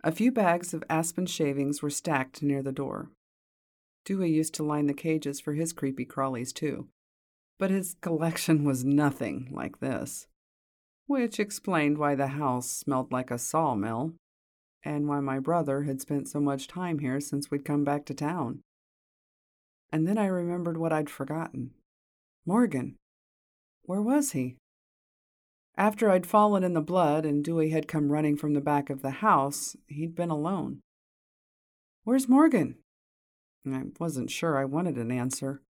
A 0.06 0.12
few 0.12 0.30
bags 0.30 0.74
of 0.74 0.84
aspen 0.90 1.24
shavings 1.24 1.80
were 1.80 1.88
stacked 1.88 2.42
near 2.42 2.62
the 2.62 2.72
door. 2.72 3.08
Dewey 4.04 4.30
used 4.30 4.52
to 4.54 4.62
line 4.62 4.86
the 4.86 4.92
cages 4.92 5.40
for 5.40 5.54
his 5.54 5.72
creepy 5.72 6.04
crawlies, 6.04 6.52
too. 6.52 6.88
But 7.58 7.70
his 7.70 7.96
collection 8.02 8.64
was 8.64 8.84
nothing 8.84 9.48
like 9.50 9.80
this, 9.80 10.26
which 11.06 11.40
explained 11.40 11.96
why 11.96 12.16
the 12.16 12.26
house 12.26 12.68
smelled 12.70 13.12
like 13.12 13.30
a 13.30 13.38
sawmill 13.38 14.12
and 14.84 15.08
why 15.08 15.20
my 15.20 15.38
brother 15.38 15.84
had 15.84 16.02
spent 16.02 16.28
so 16.28 16.38
much 16.38 16.68
time 16.68 16.98
here 16.98 17.18
since 17.18 17.50
we'd 17.50 17.64
come 17.64 17.82
back 17.82 18.04
to 18.04 18.14
town. 18.14 18.60
And 19.90 20.06
then 20.06 20.18
I 20.18 20.26
remembered 20.26 20.76
what 20.76 20.92
I'd 20.92 21.08
forgotten 21.08 21.70
Morgan. 22.44 22.96
Where 23.84 24.02
was 24.02 24.32
he? 24.32 24.56
After 25.76 26.10
I'd 26.10 26.26
fallen 26.26 26.62
in 26.62 26.74
the 26.74 26.80
blood 26.80 27.26
and 27.26 27.44
Dewey 27.44 27.70
had 27.70 27.88
come 27.88 28.12
running 28.12 28.36
from 28.36 28.54
the 28.54 28.60
back 28.60 28.90
of 28.90 29.02
the 29.02 29.10
house, 29.10 29.76
he'd 29.88 30.14
been 30.14 30.30
alone. 30.30 30.80
Where's 32.04 32.28
Morgan? 32.28 32.76
I 33.66 33.84
wasn't 33.98 34.30
sure 34.30 34.56
I 34.56 34.66
wanted 34.66 34.96
an 34.96 35.10
answer. 35.10 35.62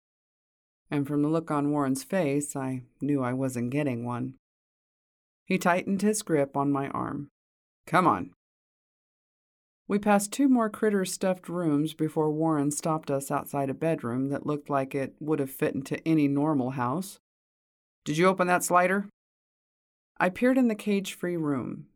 And 0.91 1.07
from 1.07 1.23
the 1.23 1.29
look 1.29 1.51
on 1.51 1.71
Warren's 1.71 2.05
face, 2.05 2.57
I 2.57 2.83
knew 3.01 3.23
I 3.23 3.33
wasn't 3.33 3.71
getting 3.71 4.05
one. 4.05 4.35
He 5.45 5.59
tightened 5.59 6.03
his 6.03 6.23
grip 6.23 6.57
on 6.57 6.73
my 6.73 6.89
arm. 6.89 7.29
Come 7.87 8.07
on. 8.07 8.31
We 9.89 9.99
passed 9.99 10.33
two 10.33 10.49
more 10.49 10.71
critter 10.71 11.05
stuffed 11.05 11.49
rooms 11.49 11.93
before 11.93 12.31
Warren 12.31 12.71
stopped 12.71 13.11
us 13.11 13.31
outside 13.31 13.69
a 13.69 13.75
bedroom 13.75 14.31
that 14.31 14.47
looked 14.47 14.71
like 14.71 14.95
it 14.95 15.15
would 15.21 15.39
have 15.39 15.51
fit 15.51 15.75
into 15.75 16.07
any 16.09 16.29
normal 16.29 16.71
house. 16.71 17.19
Did 18.05 18.17
you 18.17 18.27
open 18.27 18.47
that 18.47 18.65
slider? 18.65 19.09
I 20.23 20.29
peered 20.29 20.57
in 20.57 20.69
the 20.69 20.77
cage 20.77 21.15
free 21.15 21.37
room. 21.37 21.87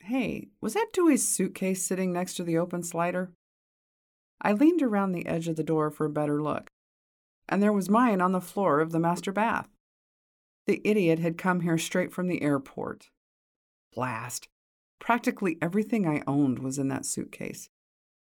Hey, 0.00 0.48
was 0.60 0.74
that 0.74 0.92
Dewey's 0.92 1.26
suitcase 1.26 1.82
sitting 1.82 2.12
next 2.12 2.34
to 2.34 2.44
the 2.44 2.58
open 2.58 2.82
slider? 2.82 3.32
I 4.38 4.52
leaned 4.52 4.82
around 4.82 5.12
the 5.12 5.24
edge 5.24 5.48
of 5.48 5.56
the 5.56 5.64
door 5.64 5.90
for 5.90 6.04
a 6.04 6.10
better 6.10 6.42
look, 6.42 6.68
and 7.48 7.62
there 7.62 7.72
was 7.72 7.88
mine 7.88 8.20
on 8.20 8.32
the 8.32 8.40
floor 8.42 8.80
of 8.80 8.92
the 8.92 9.00
master 9.00 9.32
bath. 9.32 9.70
The 10.66 10.82
idiot 10.84 11.20
had 11.20 11.38
come 11.38 11.60
here 11.60 11.78
straight 11.78 12.12
from 12.12 12.28
the 12.28 12.42
airport. 12.42 13.08
Blast. 13.94 14.48
Practically 14.98 15.56
everything 15.62 16.06
I 16.06 16.22
owned 16.26 16.58
was 16.58 16.78
in 16.78 16.88
that 16.88 17.06
suitcase. 17.06 17.70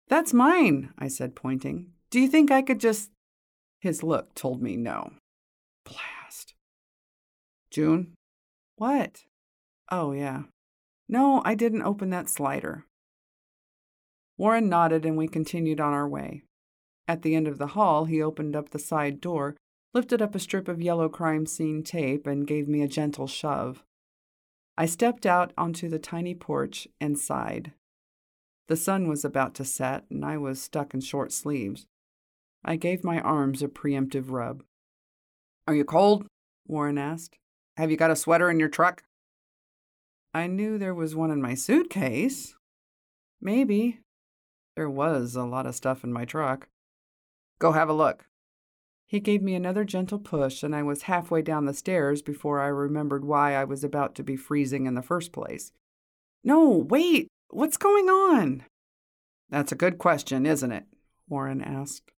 That's 0.07 0.35
mine, 0.35 0.93
I 0.99 1.09
said, 1.09 1.35
pointing. 1.35 1.93
Do 2.11 2.21
you 2.21 2.29
think 2.29 2.51
I 2.51 2.61
could 2.61 2.79
just. 2.79 3.11
His 3.81 4.03
look 4.03 4.35
told 4.35 4.61
me 4.61 4.77
no. 4.77 5.13
Blast. 5.87 6.53
June? 7.71 8.13
What? 8.77 9.25
Oh, 9.91 10.13
yeah. 10.13 10.43
No, 11.09 11.43
I 11.45 11.55
didn't 11.55 11.83
open 11.83 12.11
that 12.11 12.29
slider. 12.29 12.85
Warren 14.39 14.69
nodded 14.69 15.05
and 15.05 15.17
we 15.17 15.29
continued 15.29 15.81
on 15.81 15.93
our 15.93 16.09
way. 16.09 16.43
At 17.09 17.23
the 17.23 17.35
end 17.35 17.49
of 17.49 17.59
the 17.59 17.69
hall, 17.69 18.05
he 18.05 18.23
opened 18.23 18.55
up 18.55 18.71
the 18.71 18.79
side 18.79 19.21
door, 19.21 19.57
lifted 19.93 20.23
up 20.23 20.35
a 20.35 20.39
strip 20.39 20.69
of 20.69 20.81
yellow 20.81 21.09
crime 21.09 21.45
scene 21.45 21.83
tape, 21.83 22.27
and 22.27 22.47
gave 22.47 22.69
me 22.69 22.83
a 22.83 22.89
gentle 22.89 23.27
shove. 23.27 23.83
I 24.79 24.87
stepped 24.87 25.27
out 25.27 25.53
onto 25.59 25.89
the 25.89 25.99
tiny 25.99 26.35
porch 26.35 26.87
and 27.01 27.19
sighed. 27.19 27.73
The 28.69 28.77
sun 28.77 29.09
was 29.09 29.25
about 29.25 29.55
to 29.57 29.65
set, 29.65 30.05
and 30.09 30.25
I 30.25 30.39
was 30.39 30.63
stuck 30.63 30.95
in 30.95 31.01
short 31.01 31.33
sleeves. 31.33 31.87
I 32.65 32.77
gave 32.77 33.03
my 33.03 33.21
arms 33.21 33.63
a 33.63 33.69
preemptive 33.69 34.31
rub. 34.31 34.63
Are 35.67 35.75
you 35.75 35.85
cold? 35.85 36.27
Warren 36.67 36.97
asked. 36.97 37.37
Have 37.77 37.91
you 37.91 37.97
got 37.97 38.13
a 38.13 38.17
sweater 38.17 38.49
in 38.49 38.61
your 38.61 38.69
truck? 38.69 39.03
I 40.33 40.47
knew 40.47 40.79
there 40.79 40.95
was 40.95 41.17
one 41.17 41.31
in 41.31 41.43
my 41.43 41.55
suitcase. 41.55 42.55
Maybe. 43.41 44.01
There 44.77 44.91
was 44.91 45.35
a 45.35 45.45
lot 45.45 45.67
of 45.67 45.75
stuff 45.75 46.05
in 46.05 46.13
my 46.13 46.25
truck. 46.25 46.69
Go 47.59 47.73
have 47.73 47.89
a 47.89 47.95
look. 47.95 48.27
He 49.07 49.19
gave 49.19 49.43
me 49.43 49.57
another 49.57 49.85
gentle 49.85 50.21
push, 50.21 50.63
and 50.63 50.75
I 50.75 50.85
was 50.85 51.03
halfway 51.03 51.43
down 51.43 51.65
the 51.65 51.75
stairs 51.75 52.23
before 52.23 52.61
I 52.61 52.69
remembered 52.69 53.25
why 53.25 53.57
I 53.57 53.65
was 53.65 53.83
about 53.83 54.15
to 54.15 54.23
be 54.23 54.37
freezing 54.37 54.87
in 54.87 54.95
the 54.95 55.03
first 55.03 55.33
place. 55.33 55.73
No, 56.45 56.87
wait! 56.89 57.27
What's 57.49 57.77
going 57.77 58.09
on? 58.09 58.63
That's 59.51 59.73
a 59.73 59.77
good 59.77 59.99
question, 59.99 60.47
isn't 60.47 60.71
it? 60.71 60.85
Warren 61.29 61.61
asked. 61.61 62.13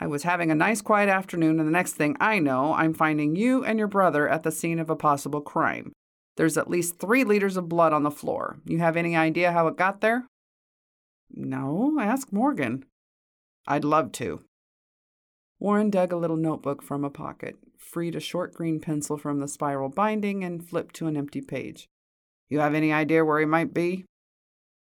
I 0.00 0.08
was 0.08 0.24
having 0.24 0.50
a 0.50 0.56
nice 0.56 0.82
quiet 0.82 1.08
afternoon, 1.08 1.60
and 1.60 1.68
the 1.68 1.72
next 1.72 1.92
thing 1.92 2.16
I 2.18 2.40
know, 2.40 2.74
I'm 2.74 2.92
finding 2.92 3.36
you 3.36 3.64
and 3.64 3.78
your 3.78 3.86
brother 3.86 4.28
at 4.28 4.42
the 4.42 4.50
scene 4.50 4.80
of 4.80 4.90
a 4.90 4.96
possible 4.96 5.40
crime. 5.40 5.92
There's 6.40 6.56
at 6.56 6.70
least 6.70 6.98
three 6.98 7.22
liters 7.22 7.58
of 7.58 7.68
blood 7.68 7.92
on 7.92 8.02
the 8.02 8.10
floor. 8.10 8.60
You 8.64 8.78
have 8.78 8.96
any 8.96 9.14
idea 9.14 9.52
how 9.52 9.66
it 9.66 9.76
got 9.76 10.00
there? 10.00 10.26
No, 11.30 11.98
ask 12.00 12.32
Morgan. 12.32 12.86
I'd 13.66 13.84
love 13.84 14.10
to. 14.12 14.42
Warren 15.58 15.90
dug 15.90 16.14
a 16.14 16.16
little 16.16 16.38
notebook 16.38 16.82
from 16.82 17.04
a 17.04 17.10
pocket, 17.10 17.58
freed 17.76 18.14
a 18.14 18.20
short 18.20 18.54
green 18.54 18.80
pencil 18.80 19.18
from 19.18 19.40
the 19.40 19.48
spiral 19.48 19.90
binding, 19.90 20.42
and 20.42 20.66
flipped 20.66 20.94
to 20.94 21.08
an 21.08 21.14
empty 21.18 21.42
page. 21.42 21.88
You 22.48 22.60
have 22.60 22.72
any 22.72 22.90
idea 22.90 23.22
where 23.22 23.40
he 23.40 23.44
might 23.44 23.74
be? 23.74 24.06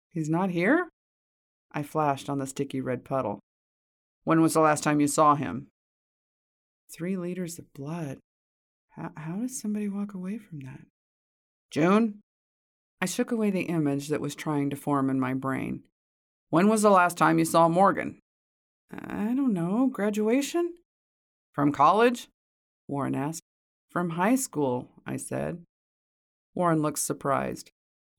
He's 0.09 0.31
not 0.31 0.53
here? 0.53 0.89
I 1.71 1.83
flashed 1.83 2.31
on 2.31 2.39
the 2.39 2.47
sticky 2.47 2.81
red 2.81 3.05
puddle. 3.05 3.41
When 4.25 4.41
was 4.41 4.55
the 4.55 4.61
last 4.61 4.83
time 4.83 5.01
you 5.01 5.07
saw 5.07 5.35
him? 5.35 5.67
Three 6.91 7.19
liters 7.19 7.59
of 7.59 7.75
blood. 7.75 8.21
How, 8.97 9.11
how 9.19 9.33
does 9.35 9.61
somebody 9.61 9.91
walk 9.91 10.15
away 10.15 10.39
from 10.39 10.61
that? 10.61 10.87
June? 11.73 12.21
I 13.01 13.07
shook 13.07 13.33
away 13.33 13.51
the 13.51 13.63
image 13.63 14.09
that 14.09 14.21
was 14.21 14.35
trying 14.35 14.69
to 14.71 14.77
form 14.77 15.09
in 15.09 15.19
my 15.19 15.33
brain. 15.33 15.85
When 16.51 16.69
was 16.69 16.83
the 16.83 16.91
last 16.91 17.17
time 17.17 17.39
you 17.39 17.47
saw 17.47 17.67
Morgan? 17.67 18.21
I 18.93 19.33
don't 19.35 19.55
know. 19.55 19.89
Graduation? 19.91 20.75
From 21.55 21.73
college? 21.73 22.29
Warren 22.89 23.15
asked. 23.15 23.41
From 23.91 24.11
high 24.11 24.35
school, 24.35 24.91
I 25.07 25.17
said. 25.17 25.63
Warren 26.55 26.83
looked 26.83 26.99
surprised. 26.99 27.71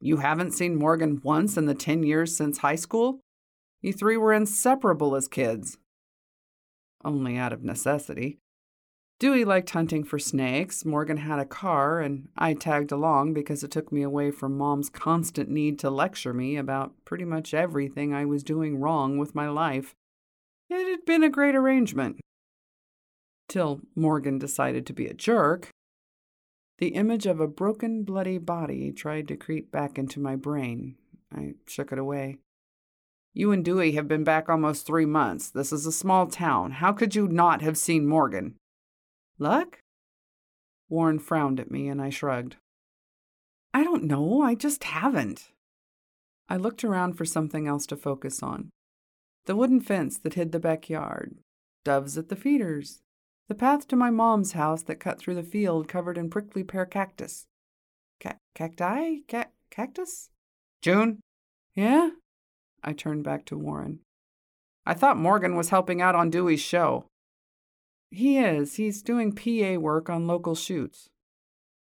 You 0.01 0.17
haven't 0.17 0.51
seen 0.51 0.75
Morgan 0.75 1.21
once 1.23 1.55
in 1.55 1.67
the 1.67 1.75
ten 1.75 2.01
years 2.01 2.35
since 2.35 2.57
high 2.57 2.75
school? 2.75 3.19
You 3.83 3.93
three 3.93 4.17
were 4.17 4.33
inseparable 4.33 5.15
as 5.15 5.27
kids. 5.27 5.77
Only 7.05 7.37
out 7.37 7.53
of 7.53 7.63
necessity. 7.63 8.39
Dewey 9.19 9.45
liked 9.45 9.69
hunting 9.69 10.03
for 10.03 10.19
snakes, 10.19 10.83
Morgan 10.83 11.17
had 11.17 11.39
a 11.39 11.45
car, 11.45 12.01
and 12.01 12.27
I 12.35 12.53
tagged 12.53 12.91
along 12.91 13.33
because 13.33 13.63
it 13.63 13.71
took 13.71 13.91
me 13.91 14.01
away 14.01 14.31
from 14.31 14.57
Mom's 14.57 14.89
constant 14.89 15.49
need 15.49 15.79
to 15.79 15.89
lecture 15.89 16.33
me 16.33 16.57
about 16.57 16.93
pretty 17.05 17.23
much 17.23 17.53
everything 17.53 18.13
I 18.13 18.25
was 18.25 18.43
doing 18.43 18.79
wrong 18.79 19.17
with 19.17 19.33
my 19.33 19.47
life. 19.47 19.95
It 20.69 20.89
had 20.89 21.05
been 21.05 21.23
a 21.23 21.29
great 21.29 21.55
arrangement. 21.55 22.19
Till 23.47 23.81
Morgan 23.95 24.39
decided 24.39 24.85
to 24.87 24.93
be 24.93 25.07
a 25.07 25.13
jerk. 25.13 25.69
The 26.79 26.89
image 26.89 27.25
of 27.25 27.39
a 27.39 27.47
broken, 27.47 28.03
bloody 28.03 28.39
body 28.39 28.91
tried 28.91 29.27
to 29.29 29.37
creep 29.37 29.71
back 29.71 29.97
into 29.97 30.19
my 30.19 30.35
brain. 30.35 30.95
I 31.33 31.53
shook 31.67 31.91
it 31.91 31.99
away. 31.99 32.39
You 33.33 33.51
and 33.51 33.63
Dewey 33.63 33.93
have 33.93 34.07
been 34.07 34.23
back 34.23 34.49
almost 34.49 34.85
three 34.85 35.05
months. 35.05 35.49
This 35.49 35.71
is 35.71 35.85
a 35.85 35.91
small 35.91 36.27
town. 36.27 36.71
How 36.71 36.91
could 36.91 37.15
you 37.15 37.27
not 37.27 37.61
have 37.61 37.77
seen 37.77 38.05
Morgan? 38.05 38.55
Luck? 39.43 39.79
Warren 40.87 41.19
frowned 41.19 41.59
at 41.59 41.69
me 41.69 41.89
and 41.89 42.01
I 42.01 42.09
shrugged. 42.09 42.55
I 43.73 43.83
don't 43.83 44.05
know. 44.05 44.41
I 44.41 44.55
just 44.55 44.85
haven't. 44.85 45.49
I 46.47 46.55
looked 46.55 46.85
around 46.85 47.17
for 47.17 47.25
something 47.25 47.67
else 47.67 47.85
to 47.87 47.97
focus 47.97 48.41
on. 48.41 48.69
The 49.45 49.57
wooden 49.57 49.81
fence 49.81 50.17
that 50.19 50.35
hid 50.35 50.53
the 50.53 50.61
backyard, 50.61 51.35
doves 51.83 52.17
at 52.17 52.29
the 52.29 52.37
feeders, 52.37 53.01
the 53.49 53.55
path 53.55 53.85
to 53.89 53.97
my 53.97 54.09
mom's 54.09 54.53
house 54.53 54.81
that 54.83 55.01
cut 55.01 55.19
through 55.19 55.35
the 55.35 55.43
field 55.43 55.89
covered 55.89 56.17
in 56.17 56.29
prickly 56.29 56.63
pear 56.63 56.85
cactus. 56.85 57.43
Ca- 58.21 58.37
cacti? 58.55 59.23
Ca- 59.29 59.51
cactus? 59.69 60.29
June? 60.81 61.19
Yeah? 61.75 62.11
I 62.81 62.93
turned 62.93 63.25
back 63.25 63.43
to 63.47 63.57
Warren. 63.57 63.99
I 64.85 64.93
thought 64.93 65.17
Morgan 65.17 65.57
was 65.57 65.67
helping 65.67 66.01
out 66.01 66.15
on 66.15 66.29
Dewey's 66.29 66.61
show. 66.61 67.07
He 68.13 68.37
is. 68.37 68.75
He's 68.75 69.01
doing 69.01 69.33
PA 69.33 69.79
work 69.79 70.07
on 70.07 70.27
local 70.27 70.53
shoots. 70.53 71.09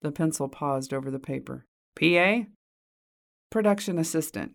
The 0.04 0.12
pencil 0.12 0.48
paused 0.48 0.94
over 0.94 1.10
the 1.10 1.18
paper. 1.18 1.66
PA? 2.00 2.44
Production 3.50 3.98
assistant. 3.98 4.54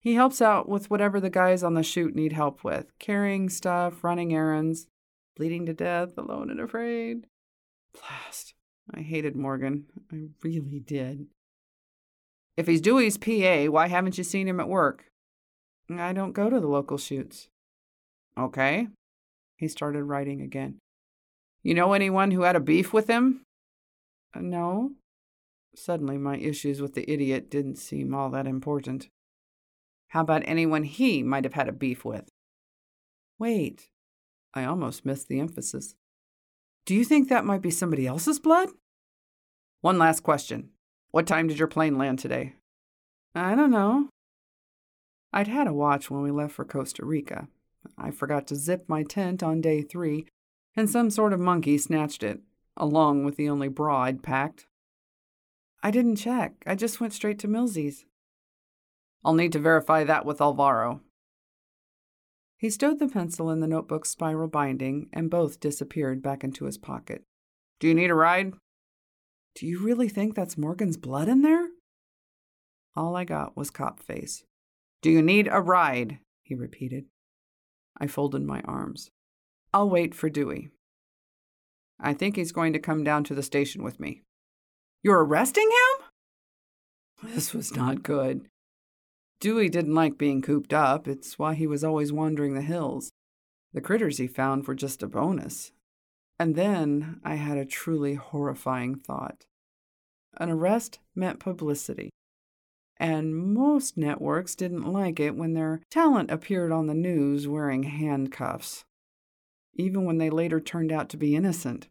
He 0.00 0.14
helps 0.14 0.40
out 0.40 0.68
with 0.68 0.90
whatever 0.90 1.18
the 1.18 1.28
guys 1.28 1.64
on 1.64 1.74
the 1.74 1.82
shoot 1.82 2.14
need 2.14 2.32
help 2.32 2.62
with 2.62 2.86
carrying 3.00 3.48
stuff, 3.48 4.04
running 4.04 4.32
errands, 4.32 4.86
bleeding 5.36 5.66
to 5.66 5.72
death, 5.72 6.16
alone 6.16 6.50
and 6.50 6.60
afraid. 6.60 7.26
Blast. 7.92 8.54
I 8.94 9.00
hated 9.00 9.34
Morgan. 9.34 9.86
I 10.12 10.28
really 10.44 10.78
did. 10.78 11.26
If 12.56 12.68
he's 12.68 12.80
Dewey's 12.80 13.18
PA, 13.18 13.64
why 13.72 13.88
haven't 13.88 14.18
you 14.18 14.24
seen 14.24 14.46
him 14.46 14.60
at 14.60 14.68
work? 14.68 15.06
I 15.90 16.12
don't 16.12 16.32
go 16.32 16.48
to 16.48 16.60
the 16.60 16.68
local 16.68 16.98
shoots. 16.98 17.48
Okay. 18.38 18.86
He 19.56 19.66
started 19.66 20.04
writing 20.04 20.40
again. 20.40 20.78
You 21.62 21.74
know 21.74 21.92
anyone 21.92 22.32
who 22.32 22.42
had 22.42 22.56
a 22.56 22.60
beef 22.60 22.92
with 22.92 23.06
him? 23.08 23.44
Uh, 24.34 24.40
no. 24.40 24.92
Suddenly, 25.74 26.18
my 26.18 26.36
issues 26.36 26.82
with 26.82 26.94
the 26.94 27.10
idiot 27.10 27.50
didn't 27.50 27.76
seem 27.76 28.14
all 28.14 28.30
that 28.30 28.46
important. 28.46 29.08
How 30.08 30.20
about 30.20 30.42
anyone 30.44 30.84
he 30.84 31.22
might 31.22 31.44
have 31.44 31.54
had 31.54 31.68
a 31.68 31.72
beef 31.72 32.04
with? 32.04 32.28
Wait. 33.38 33.88
I 34.54 34.64
almost 34.64 35.06
missed 35.06 35.28
the 35.28 35.40
emphasis. 35.40 35.94
Do 36.84 36.94
you 36.94 37.04
think 37.04 37.28
that 37.28 37.44
might 37.44 37.62
be 37.62 37.70
somebody 37.70 38.06
else's 38.06 38.38
blood? 38.38 38.68
One 39.80 39.98
last 39.98 40.20
question. 40.20 40.70
What 41.10 41.26
time 41.26 41.46
did 41.46 41.58
your 41.58 41.68
plane 41.68 41.96
land 41.96 42.18
today? 42.18 42.56
I 43.34 43.54
don't 43.54 43.70
know. 43.70 44.08
I'd 45.32 45.48
had 45.48 45.66
a 45.66 45.72
watch 45.72 46.10
when 46.10 46.22
we 46.22 46.30
left 46.30 46.54
for 46.54 46.64
Costa 46.64 47.04
Rica. 47.04 47.48
I 47.96 48.10
forgot 48.10 48.46
to 48.48 48.56
zip 48.56 48.84
my 48.88 49.02
tent 49.02 49.42
on 49.42 49.60
day 49.60 49.82
three, 49.82 50.26
and 50.76 50.88
some 50.88 51.10
sort 51.10 51.32
of 51.32 51.40
monkey 51.40 51.78
snatched 51.78 52.22
it, 52.22 52.40
along 52.76 53.24
with 53.24 53.36
the 53.36 53.48
only 53.48 53.68
bra 53.68 54.04
I'd 54.04 54.22
packed. 54.22 54.66
I 55.82 55.90
didn't 55.90 56.16
check. 56.16 56.62
I 56.66 56.74
just 56.74 57.00
went 57.00 57.12
straight 57.12 57.38
to 57.40 57.48
Millsy's. 57.48 58.04
I'll 59.24 59.34
need 59.34 59.52
to 59.52 59.58
verify 59.58 60.04
that 60.04 60.24
with 60.24 60.40
Alvaro. 60.40 61.00
He 62.56 62.70
stowed 62.70 63.00
the 63.00 63.08
pencil 63.08 63.50
in 63.50 63.60
the 63.60 63.66
notebook's 63.66 64.10
spiral 64.10 64.48
binding, 64.48 65.08
and 65.12 65.28
both 65.30 65.58
disappeared 65.58 66.22
back 66.22 66.44
into 66.44 66.66
his 66.66 66.78
pocket. 66.78 67.24
Do 67.80 67.88
you 67.88 67.94
need 67.94 68.10
a 68.10 68.14
ride? 68.14 68.54
Do 69.56 69.66
you 69.66 69.80
really 69.80 70.08
think 70.08 70.34
that's 70.34 70.56
Morgan's 70.56 70.96
blood 70.96 71.28
in 71.28 71.42
there? 71.42 71.68
All 72.94 73.16
I 73.16 73.24
got 73.24 73.56
was 73.56 73.70
cop 73.70 74.00
face. 74.00 74.44
Do 75.02 75.10
you 75.10 75.22
need 75.22 75.48
a 75.50 75.60
ride? 75.60 76.18
he 76.42 76.54
repeated. 76.54 77.06
I 77.98 78.06
folded 78.06 78.42
my 78.42 78.60
arms. 78.62 79.10
I'll 79.74 79.88
wait 79.88 80.14
for 80.14 80.28
Dewey. 80.28 80.68
I 81.98 82.14
think 82.14 82.36
he's 82.36 82.52
going 82.52 82.72
to 82.72 82.78
come 82.78 83.04
down 83.04 83.24
to 83.24 83.34
the 83.34 83.42
station 83.42 83.82
with 83.82 84.00
me. 84.00 84.22
You're 85.02 85.24
arresting 85.24 85.70
him? 85.70 87.30
This 87.34 87.54
was 87.54 87.74
not 87.74 88.02
good. 88.02 88.48
Dewey 89.40 89.68
didn't 89.68 89.94
like 89.94 90.18
being 90.18 90.42
cooped 90.42 90.72
up. 90.72 91.08
It's 91.08 91.38
why 91.38 91.54
he 91.54 91.66
was 91.66 91.82
always 91.82 92.12
wandering 92.12 92.54
the 92.54 92.62
hills. 92.62 93.10
The 93.72 93.80
critters 93.80 94.18
he 94.18 94.26
found 94.26 94.66
were 94.66 94.74
just 94.74 95.02
a 95.02 95.08
bonus. 95.08 95.72
And 96.38 96.54
then 96.54 97.20
I 97.24 97.36
had 97.36 97.56
a 97.56 97.64
truly 97.64 98.14
horrifying 98.14 98.96
thought. 98.96 99.44
An 100.36 100.50
arrest 100.50 100.98
meant 101.14 101.40
publicity. 101.40 102.10
And 102.98 103.34
most 103.34 103.96
networks 103.96 104.54
didn't 104.54 104.92
like 104.92 105.18
it 105.18 105.36
when 105.36 105.54
their 105.54 105.80
talent 105.90 106.30
appeared 106.30 106.72
on 106.72 106.86
the 106.86 106.94
news 106.94 107.48
wearing 107.48 107.84
handcuffs, 107.84 108.84
even 109.74 110.04
when 110.04 110.18
they 110.18 110.30
later 110.30 110.60
turned 110.60 110.92
out 110.92 111.08
to 111.10 111.16
be 111.16 111.34
innocent. 111.34 111.88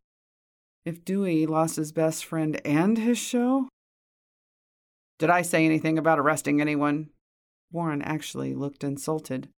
If 0.85 1.05
Dewey 1.05 1.45
lost 1.45 1.75
his 1.75 1.91
best 1.91 2.25
friend 2.25 2.59
and 2.65 2.97
his 2.97 3.17
show? 3.17 3.67
Did 5.19 5.29
I 5.29 5.43
say 5.43 5.65
anything 5.65 5.97
about 5.97 6.19
arresting 6.19 6.59
anyone? 6.59 7.09
Warren 7.71 8.01
actually 8.01 8.55
looked 8.55 8.83
insulted. 8.83 9.49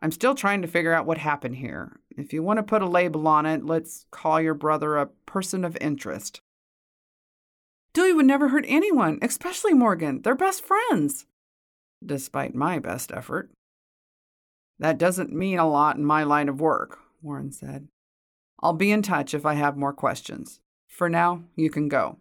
I'm 0.00 0.12
still 0.12 0.34
trying 0.34 0.62
to 0.62 0.68
figure 0.68 0.92
out 0.92 1.06
what 1.06 1.18
happened 1.18 1.56
here. 1.56 2.00
If 2.10 2.32
you 2.32 2.42
want 2.42 2.58
to 2.58 2.62
put 2.62 2.82
a 2.82 2.88
label 2.88 3.26
on 3.28 3.46
it, 3.46 3.64
let's 3.64 4.04
call 4.10 4.40
your 4.40 4.54
brother 4.54 4.96
a 4.96 5.06
person 5.26 5.64
of 5.64 5.78
interest. 5.80 6.40
Dewey 7.94 8.12
would 8.12 8.26
never 8.26 8.48
hurt 8.48 8.64
anyone, 8.68 9.18
especially 9.22 9.74
Morgan. 9.74 10.22
They're 10.22 10.34
best 10.34 10.64
friends. 10.64 11.26
Despite 12.04 12.54
my 12.54 12.78
best 12.78 13.12
effort. 13.12 13.50
That 14.78 14.98
doesn't 14.98 15.32
mean 15.32 15.58
a 15.58 15.68
lot 15.68 15.96
in 15.96 16.04
my 16.04 16.24
line 16.24 16.48
of 16.48 16.60
work, 16.60 16.98
Warren 17.22 17.52
said. 17.52 17.88
I'll 18.60 18.72
be 18.72 18.92
in 18.92 19.02
touch 19.02 19.34
if 19.34 19.46
I 19.46 19.54
have 19.54 19.76
more 19.76 19.92
questions. 19.92 20.60
For 20.86 21.08
now, 21.08 21.44
you 21.56 21.70
can 21.70 21.88
go. 21.88 22.18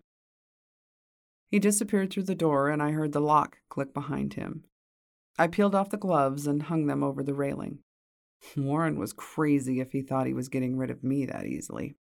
He 1.49 1.59
disappeared 1.59 2.11
through 2.11 2.23
the 2.23 2.35
door, 2.35 2.69
and 2.69 2.81
I 2.81 2.91
heard 2.91 3.11
the 3.11 3.19
lock 3.19 3.57
click 3.69 3.93
behind 3.93 4.35
him. 4.35 4.63
I 5.37 5.47
peeled 5.47 5.75
off 5.75 5.89
the 5.89 5.97
gloves 5.97 6.47
and 6.47 6.63
hung 6.63 6.87
them 6.87 7.03
over 7.03 7.23
the 7.23 7.33
railing. 7.33 7.79
Warren 8.57 8.97
was 8.97 9.13
crazy 9.13 9.79
if 9.79 9.91
he 9.91 10.01
thought 10.01 10.27
he 10.27 10.33
was 10.33 10.49
getting 10.49 10.77
rid 10.77 10.89
of 10.89 11.03
me 11.03 11.25
that 11.25 11.45
easily. 11.45 11.95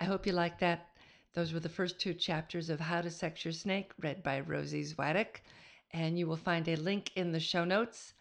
I 0.00 0.04
hope 0.04 0.26
you 0.26 0.32
liked 0.32 0.60
that. 0.60 0.88
Those 1.34 1.52
were 1.52 1.60
the 1.60 1.68
first 1.68 2.00
two 2.00 2.12
chapters 2.12 2.68
of 2.68 2.80
How 2.80 3.00
to 3.00 3.10
Sex 3.10 3.44
Your 3.44 3.52
Snake, 3.52 3.92
read 4.00 4.22
by 4.22 4.40
Rosie 4.40 4.84
Zwadek. 4.84 5.42
And 5.92 6.18
you 6.18 6.26
will 6.26 6.36
find 6.36 6.68
a 6.68 6.76
link 6.76 7.12
in 7.14 7.32
the 7.32 7.40
show 7.40 7.64
notes. 7.64 8.14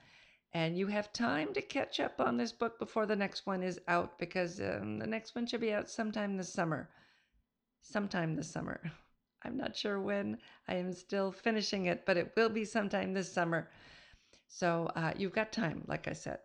And 0.53 0.77
you 0.77 0.87
have 0.87 1.13
time 1.13 1.53
to 1.53 1.61
catch 1.61 1.99
up 1.99 2.19
on 2.19 2.35
this 2.35 2.51
book 2.51 2.77
before 2.77 3.05
the 3.05 3.15
next 3.15 3.45
one 3.45 3.63
is 3.63 3.79
out 3.87 4.19
because 4.19 4.59
um, 4.59 4.99
the 4.99 5.07
next 5.07 5.33
one 5.33 5.47
should 5.47 5.61
be 5.61 5.71
out 5.71 5.89
sometime 5.89 6.35
this 6.35 6.51
summer. 6.51 6.89
Sometime 7.81 8.35
this 8.35 8.51
summer. 8.51 8.81
I'm 9.43 9.57
not 9.57 9.75
sure 9.75 9.99
when. 9.99 10.37
I 10.67 10.75
am 10.75 10.93
still 10.93 11.31
finishing 11.31 11.85
it, 11.85 12.05
but 12.05 12.17
it 12.17 12.33
will 12.35 12.49
be 12.49 12.65
sometime 12.65 13.13
this 13.13 13.31
summer. 13.31 13.69
So 14.47 14.91
uh, 14.95 15.13
you've 15.17 15.33
got 15.33 15.51
time, 15.53 15.83
like 15.87 16.07
I 16.07 16.13
said. 16.13 16.39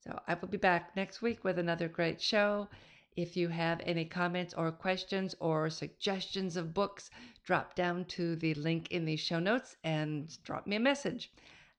So 0.00 0.18
I 0.26 0.34
will 0.34 0.48
be 0.48 0.56
back 0.56 0.94
next 0.96 1.22
week 1.22 1.44
with 1.44 1.58
another 1.58 1.88
great 1.88 2.20
show. 2.20 2.68
If 3.16 3.36
you 3.36 3.48
have 3.48 3.80
any 3.84 4.04
comments 4.04 4.52
or 4.54 4.70
questions 4.70 5.34
or 5.40 5.70
suggestions 5.70 6.56
of 6.56 6.74
books, 6.74 7.10
drop 7.44 7.74
down 7.74 8.04
to 8.06 8.36
the 8.36 8.54
link 8.54 8.90
in 8.90 9.04
the 9.04 9.16
show 9.16 9.38
notes 9.38 9.76
and 9.84 10.36
drop 10.42 10.66
me 10.66 10.76
a 10.76 10.80
message. 10.80 11.32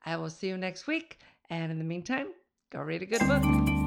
I 0.03 0.15
will 0.15 0.29
see 0.29 0.47
you 0.47 0.57
next 0.57 0.87
week. 0.87 1.19
And 1.49 1.71
in 1.71 1.77
the 1.77 1.85
meantime, 1.85 2.27
go 2.71 2.79
read 2.79 3.01
a 3.01 3.05
good 3.05 3.21
book. 3.27 3.86